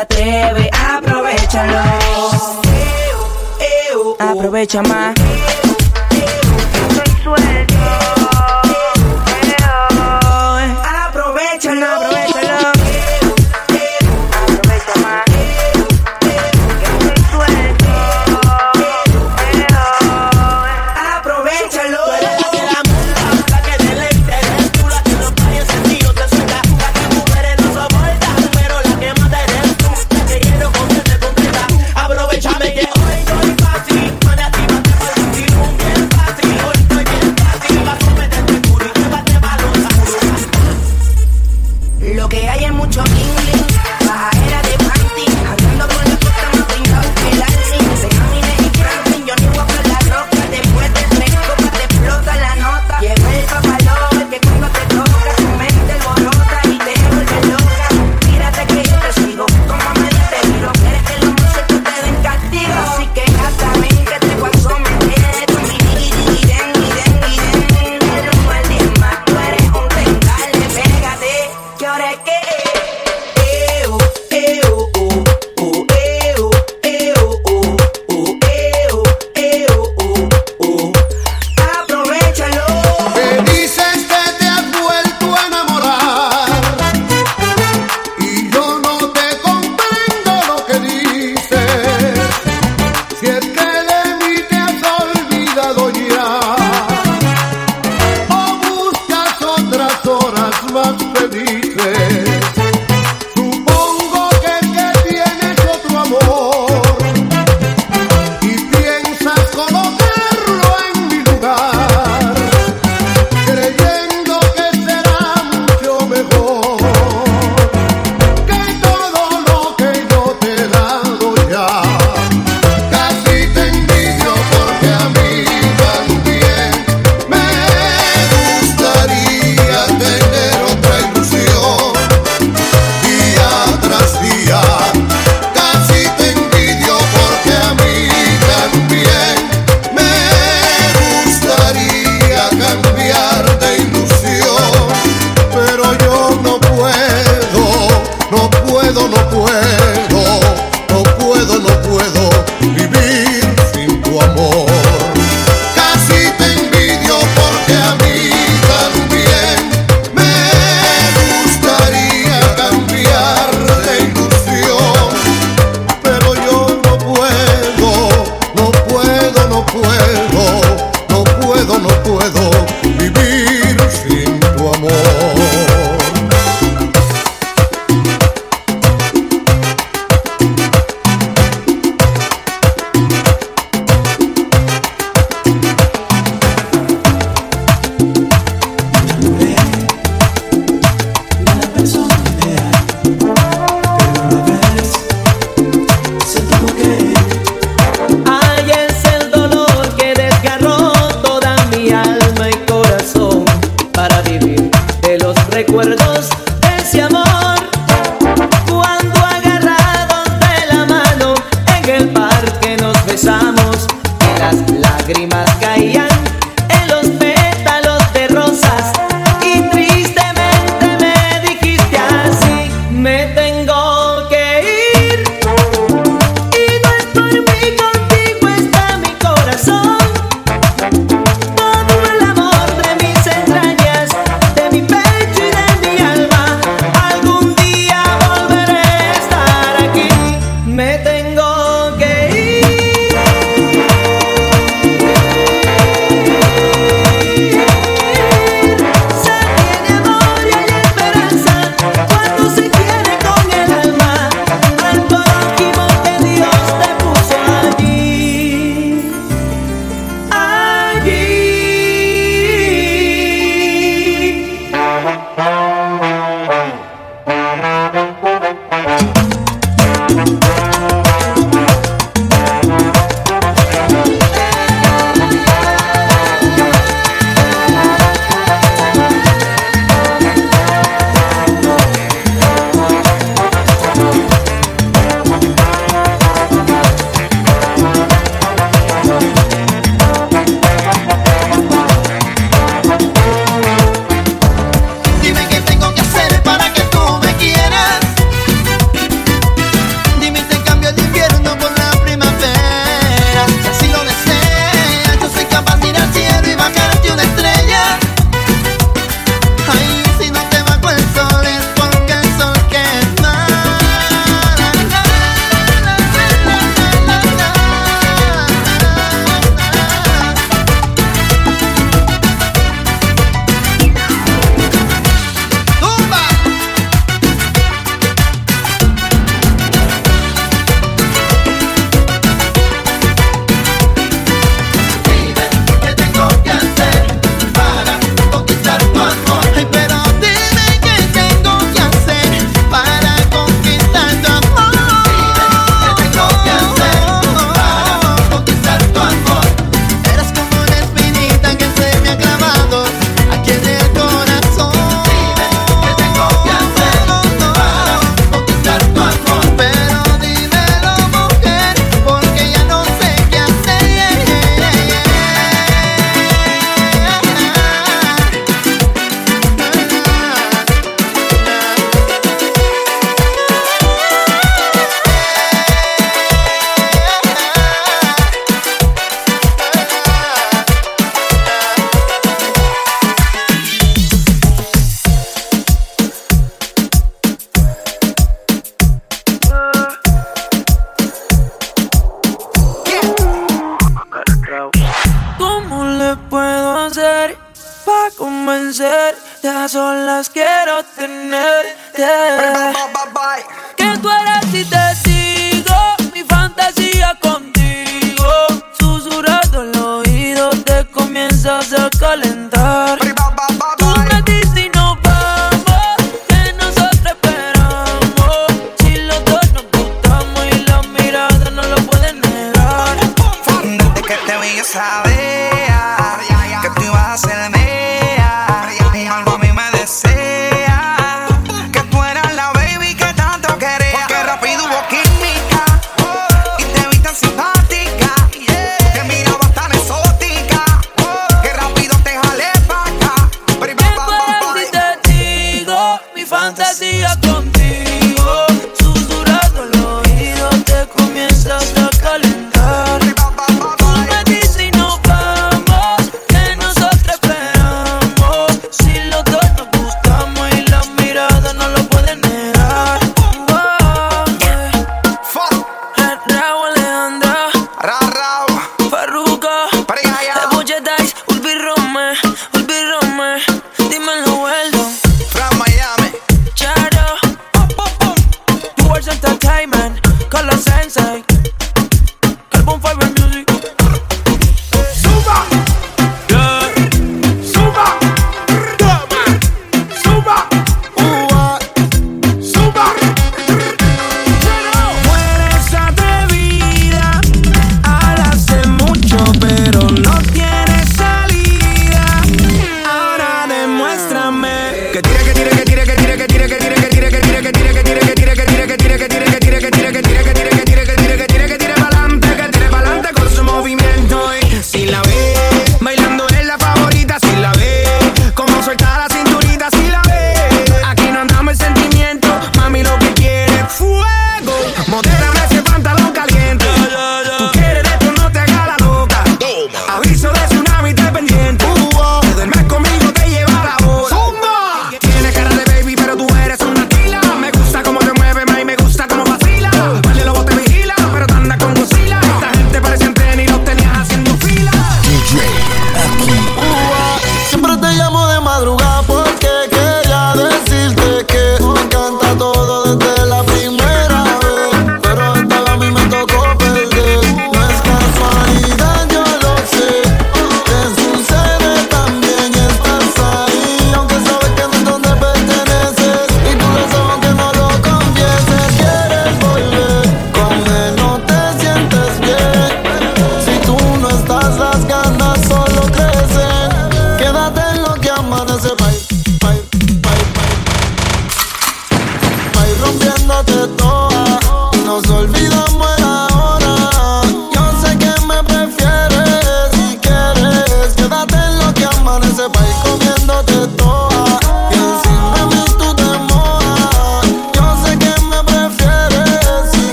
Atreves, 0.00 0.70
aprovechalo. 0.72 1.82
Aprovecha 4.18 4.82
más. 4.82 5.19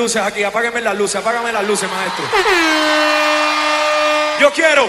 luces 0.00 0.22
aquí, 0.22 0.42
apáguenme 0.42 0.80
las 0.80 0.96
luces, 0.96 1.16
apágame 1.16 1.52
las 1.52 1.62
luces, 1.64 1.88
maestro. 1.90 2.24
Yo 4.40 4.50
quiero 4.52 4.88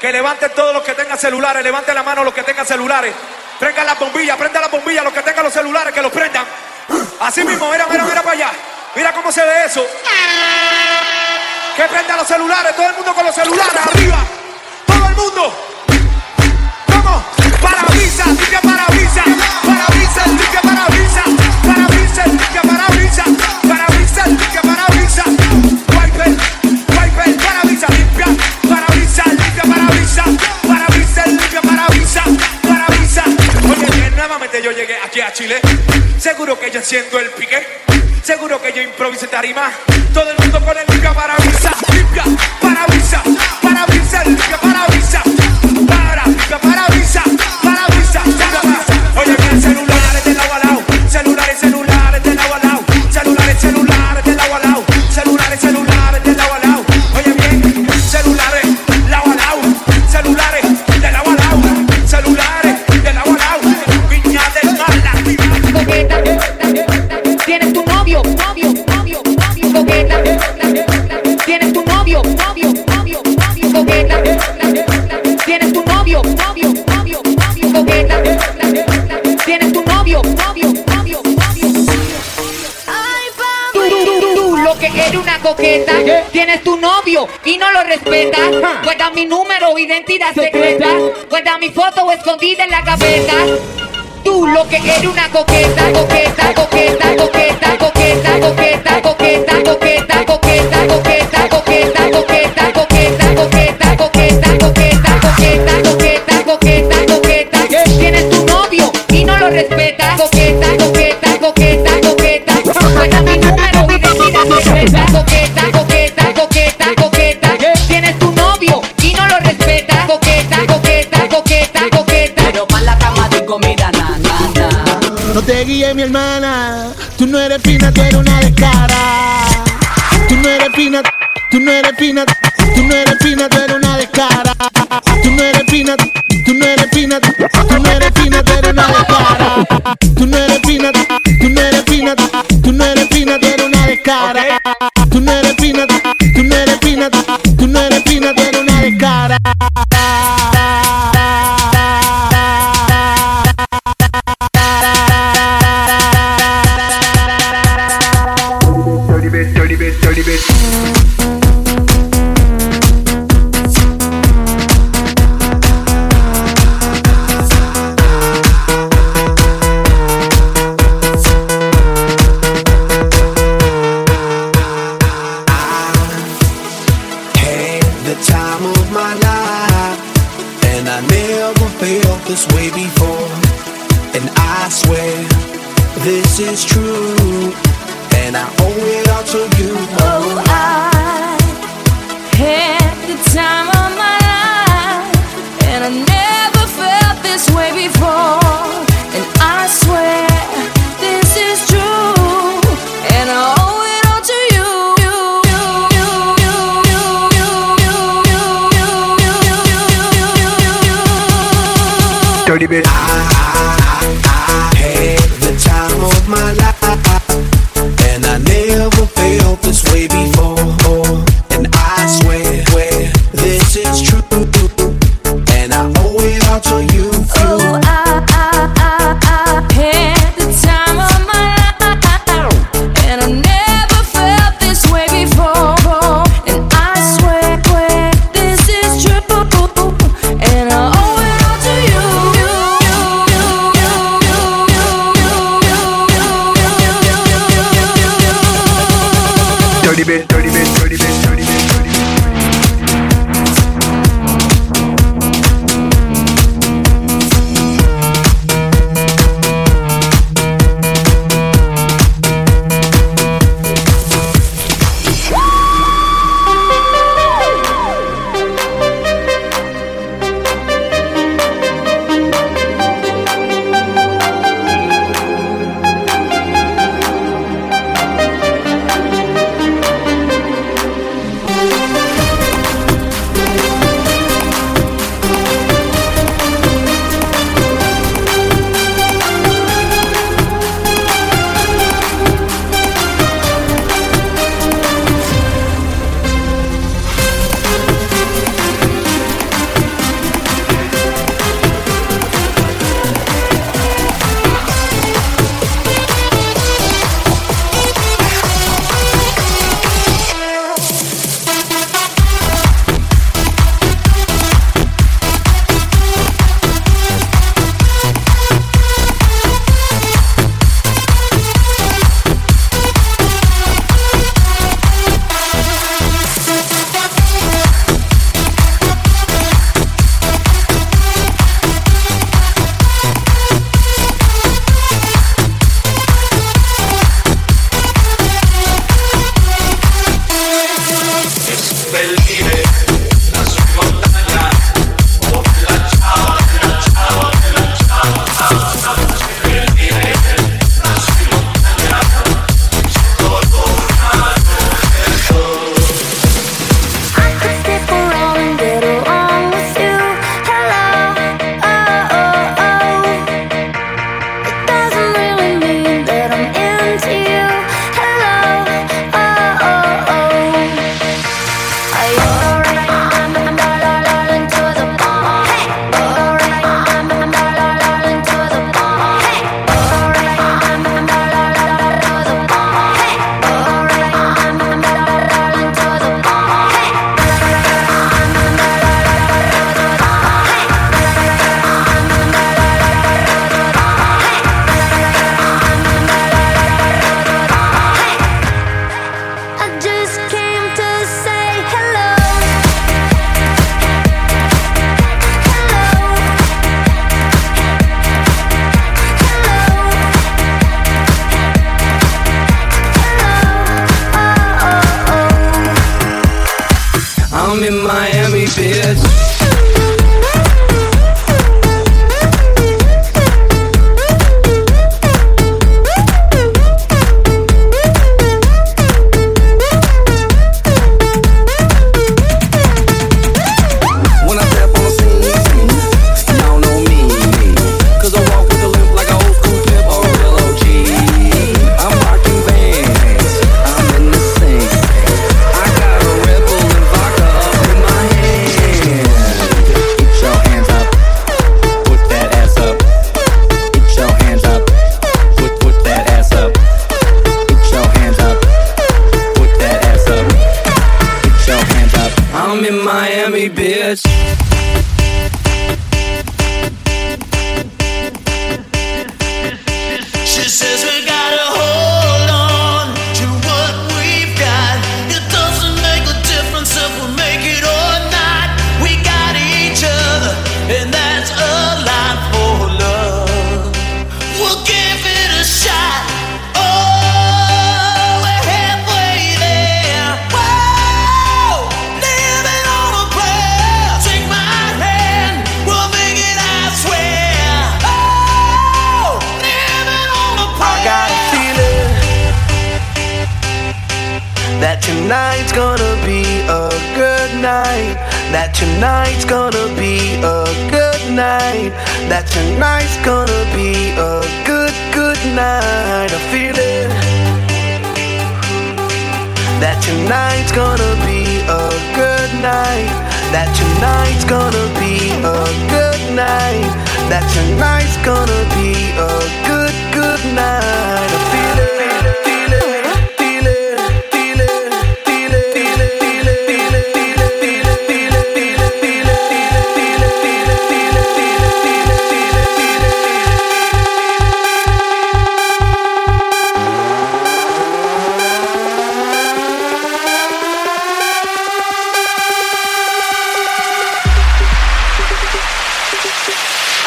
que 0.00 0.10
levanten 0.10 0.50
todos 0.54 0.72
los 0.72 0.82
que 0.82 0.94
tengan 0.94 1.18
celulares, 1.18 1.62
levanten 1.62 1.94
la 1.94 2.02
mano 2.02 2.24
los 2.24 2.32
que 2.32 2.42
tengan 2.42 2.66
celulares, 2.66 3.14
prendan 3.58 3.84
las 3.84 3.98
bombillas, 3.98 4.36
prendan 4.38 4.62
las 4.62 4.70
bombillas, 4.70 5.04
los 5.04 5.12
que 5.12 5.22
tengan 5.22 5.44
los 5.44 5.52
celulares, 5.52 5.92
que 5.92 6.00
los 6.00 6.10
prendan. 6.10 6.44
Así 7.20 7.44
mismo, 7.44 7.70
mira, 7.70 7.86
mira, 7.90 8.04
mira 8.04 8.22
para 8.22 8.32
allá. 8.32 8.50
Mira 8.94 9.12
cómo 9.12 9.30
se 9.30 9.44
ve 9.44 9.64
eso. 9.66 9.86
Que 11.76 11.82
prendan 11.84 12.16
los 12.16 12.26
celulares, 12.26 12.74
todo 12.74 12.88
el 12.88 12.94
mundo 12.94 13.14
con 13.14 13.26
los 13.26 13.34
celulares 13.34 13.80
arriba. 13.94 14.18
Chile. 35.36 35.60
Seguro 36.18 36.58
que 36.58 36.70
yo 36.70 36.78
enciendo 36.78 37.18
el 37.18 37.28
pique. 37.28 37.62
Seguro 38.22 38.58
que 38.62 38.72
yo 38.72 38.80
improviso 38.80 39.28
tarima. 39.28 39.70
Todo 40.14 40.30
el 40.30 40.38
mundo 40.38 40.64
con 40.64 40.78
el 40.78 40.86
pica 40.86 41.12
para 41.12 41.35
respeta. 87.96 88.38
Guarda 88.82 89.10
mi 89.10 89.24
número, 89.26 89.78
identidad 89.78 90.34
secreta. 90.34 90.88
Guarda 91.28 91.58
mi 91.58 91.70
foto 91.70 92.10
escondida 92.12 92.64
en 92.64 92.70
la 92.70 92.82
cabeza. 92.82 93.32
Tú 94.24 94.46
lo 94.46 94.68
que 94.68 94.76
eres 94.76 95.04
una 95.04 95.28
coqueta, 95.30 95.92
coqueta, 95.92 96.54
coqueta. 96.54 96.85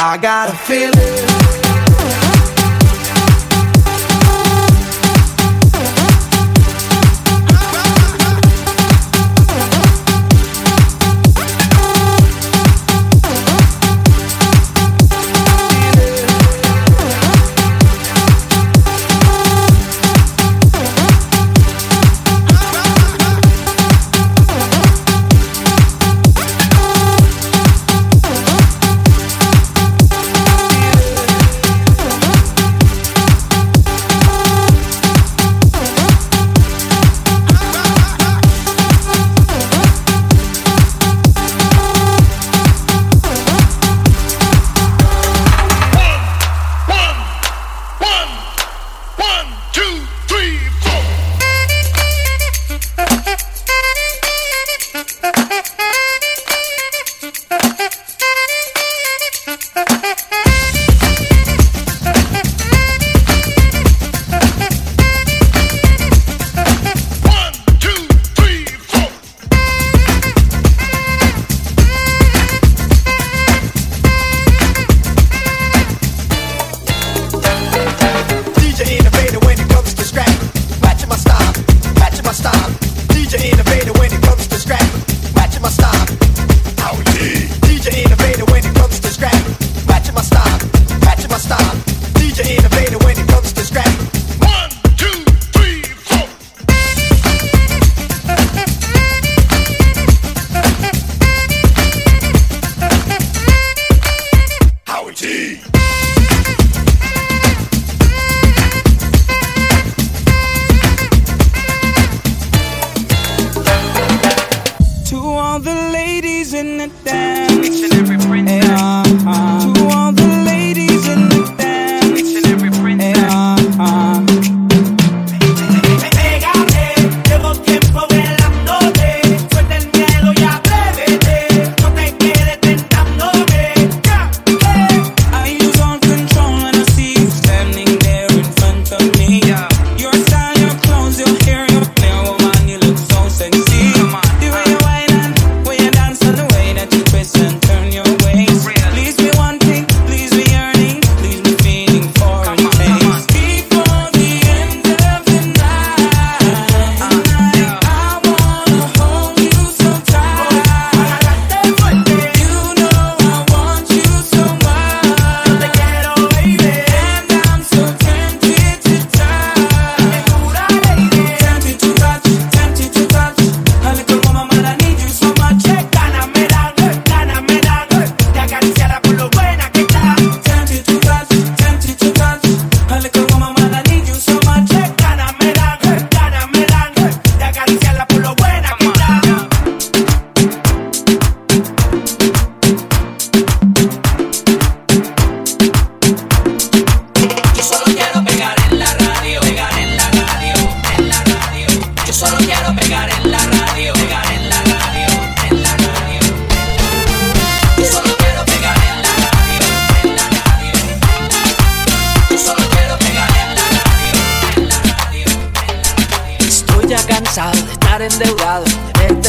I 0.02 0.16
got 0.16 0.50
a 0.50 0.56
feeling. 0.56 1.39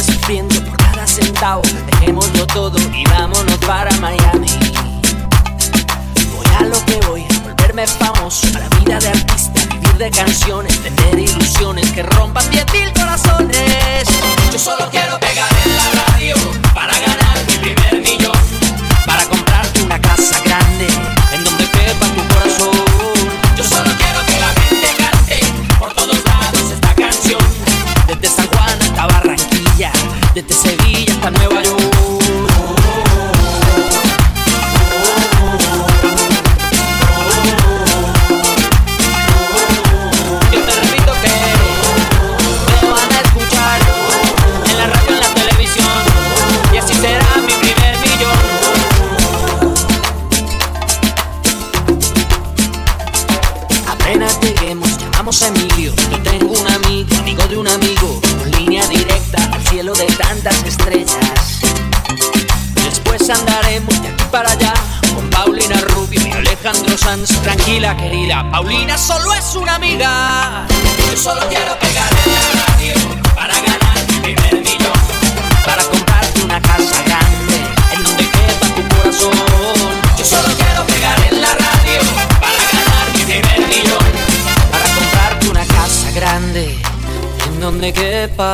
sufriendo 0.03 0.55
por 0.65 0.77
cada 0.77 1.07
centavo. 1.07 1.63
Dejémoslo 1.93 2.47
todo 2.47 2.79
y 2.95 3.05
vámonos 3.05 3.59
para 3.59 3.91
Miami. 3.99 4.49
Voy 6.35 6.47
a 6.59 6.65
lo 6.65 6.85
que 6.87 7.01
voy, 7.07 7.25
a 7.25 7.39
volverme 7.41 7.87
famoso. 7.87 8.47
A 8.57 8.61
la 8.61 8.69
vida 8.81 8.99
de 8.99 9.09
artista, 9.09 9.61
vivir 9.75 9.97
de 9.99 10.11
canciones, 10.11 10.79
tener 10.83 11.19
ilusiones 11.19 11.91
que 11.93 12.03
rompan 12.03 12.45
10.000 12.51 12.93
corazones. 12.93 14.09
Yo 14.53 14.59
solo 14.59 14.89
quiero 14.91 15.19
pegar 15.19 15.49
en 15.65 15.77
la 15.77 16.05
radio 16.05 16.35
para 16.75 16.93
ganar 16.99 17.39
mi 17.47 17.57
primer 17.59 17.80
mentira. 68.11 68.51
Paulina 68.51 68.99
solo 68.99 69.33
es 69.35 69.55
una 69.55 69.77
amiga. 69.77 70.67
Yo 71.11 71.17
solo 71.17 71.41
quiero 71.49 71.79
pegarle 71.79 72.21
la 72.27 72.65
radio 72.65 72.95
para 73.35 73.55
ganar 73.55 73.99
mi 74.09 74.19
primer 74.21 74.55
millón. 74.55 74.99
Para 75.65 75.83
comprarte 75.85 76.43
una 76.43 76.61
casa 76.61 77.03
grande 77.05 77.57
en 77.95 78.03
donde 78.03 78.25
quepa 78.31 78.67
tu 78.75 78.97
corazón. 78.97 79.33
Yo 80.19 80.25
solo 80.25 80.49
quiero 80.57 80.87
pegar 80.87 81.19
en 81.31 81.41
la 81.41 81.55
radio 81.55 82.01
para 82.41 82.63
ganar 82.73 83.07
mi 83.17 83.25
primer 83.25 83.69
millón. 83.69 84.05
Para 84.71 84.89
comprarte 84.95 85.49
una 85.49 85.65
casa 85.67 86.11
grande 86.13 86.79
en 87.47 87.61
donde 87.61 87.93
quepa 87.93 88.53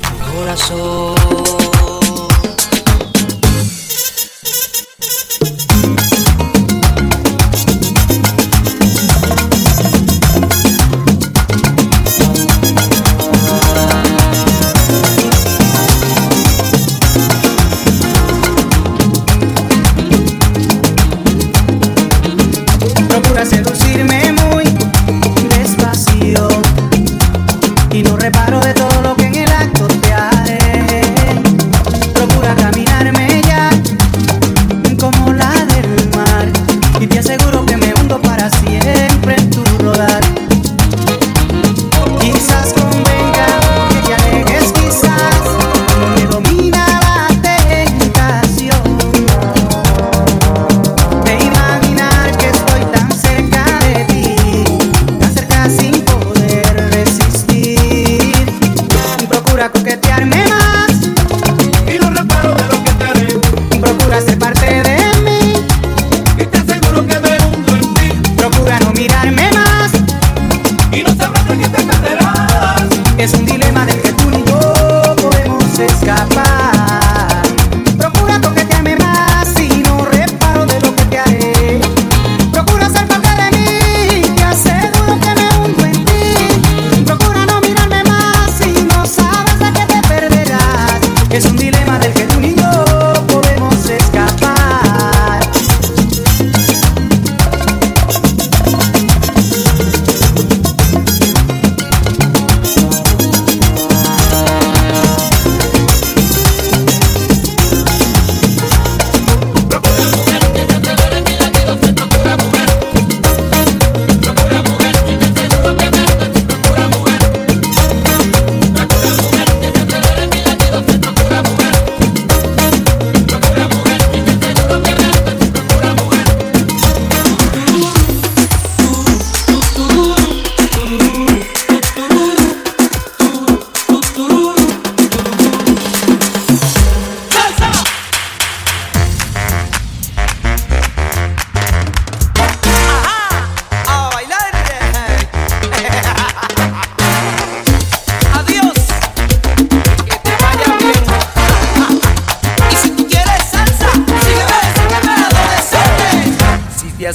tu 0.00 0.36
corazón. 0.36 1.63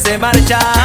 se 0.10 0.18
marcha. 0.18 0.78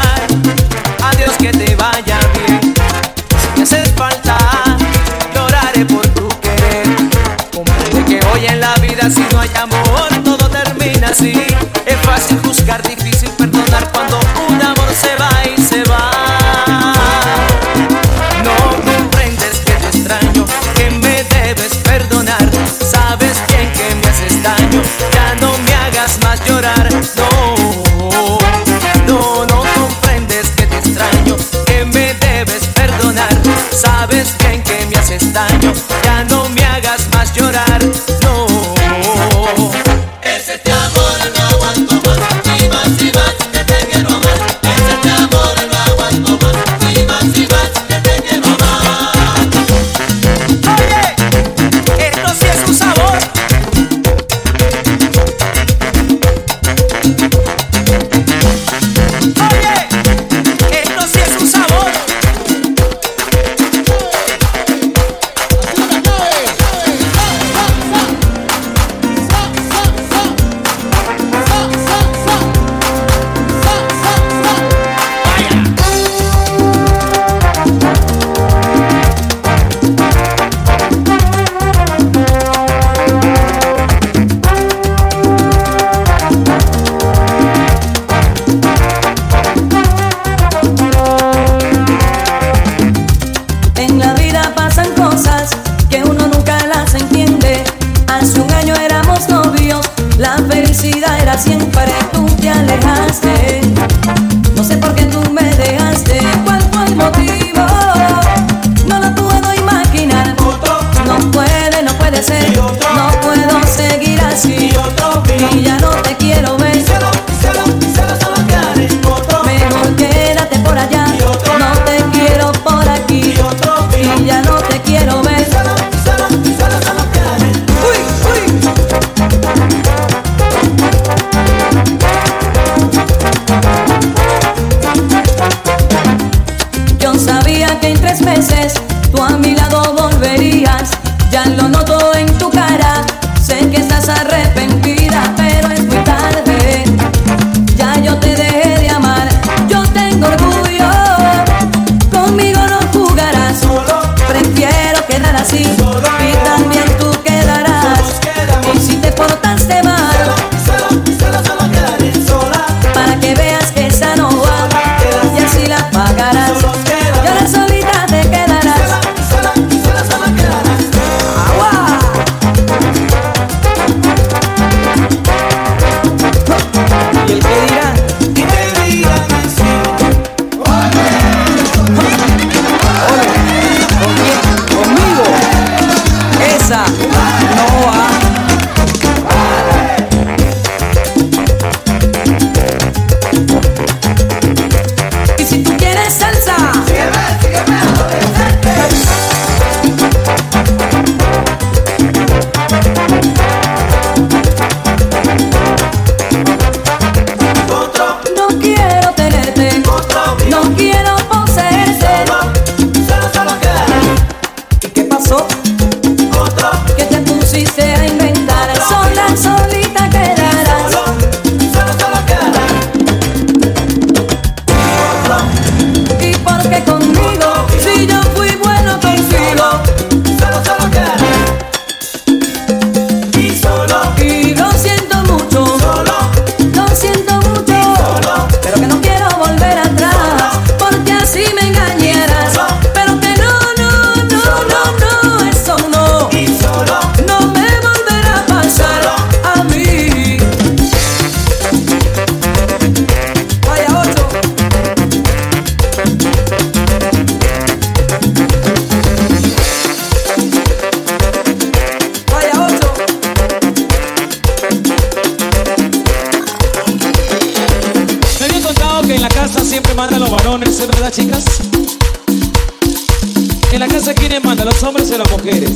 las 275.18 275.30
mujeres? 275.30 275.70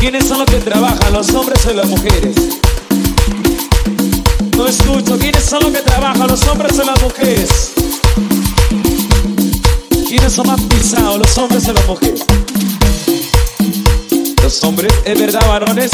¿Quiénes 0.00 0.26
son 0.26 0.38
los 0.38 0.46
que 0.46 0.58
trabajan, 0.58 1.12
los 1.12 1.30
hombres 1.34 1.64
o 1.66 1.72
las 1.72 1.86
mujeres? 1.86 2.36
No 4.56 4.66
escucho, 4.66 5.18
¿quiénes 5.18 5.44
son 5.44 5.62
los 5.62 5.72
que 5.72 5.80
trabajan, 5.80 6.26
los 6.26 6.46
hombres 6.46 6.78
o 6.78 6.84
las 6.84 7.02
mujeres? 7.02 7.72
¿Quiénes 10.08 10.32
son 10.32 10.46
más 10.46 10.60
pisados, 10.62 11.18
los 11.18 11.38
hombres 11.38 11.68
o 11.68 11.72
las 11.72 11.86
mujeres? 11.86 12.20
Los 14.42 14.64
hombres, 14.64 14.92
¿es 15.04 15.18
verdad, 15.18 15.46
varones? 15.46 15.90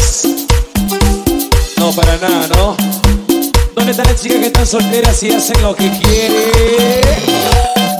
No, 1.78 1.92
para 1.92 2.16
nada, 2.16 2.48
¿no? 2.56 2.76
¿Dónde 3.74 3.90
están 3.92 4.06
las 4.06 4.22
chicas 4.22 4.38
que 4.38 4.46
están 4.46 4.66
solteras 4.66 5.22
y 5.22 5.30
hacen 5.30 5.62
lo 5.62 5.74
que 5.74 5.90
quieren? 6.00 7.97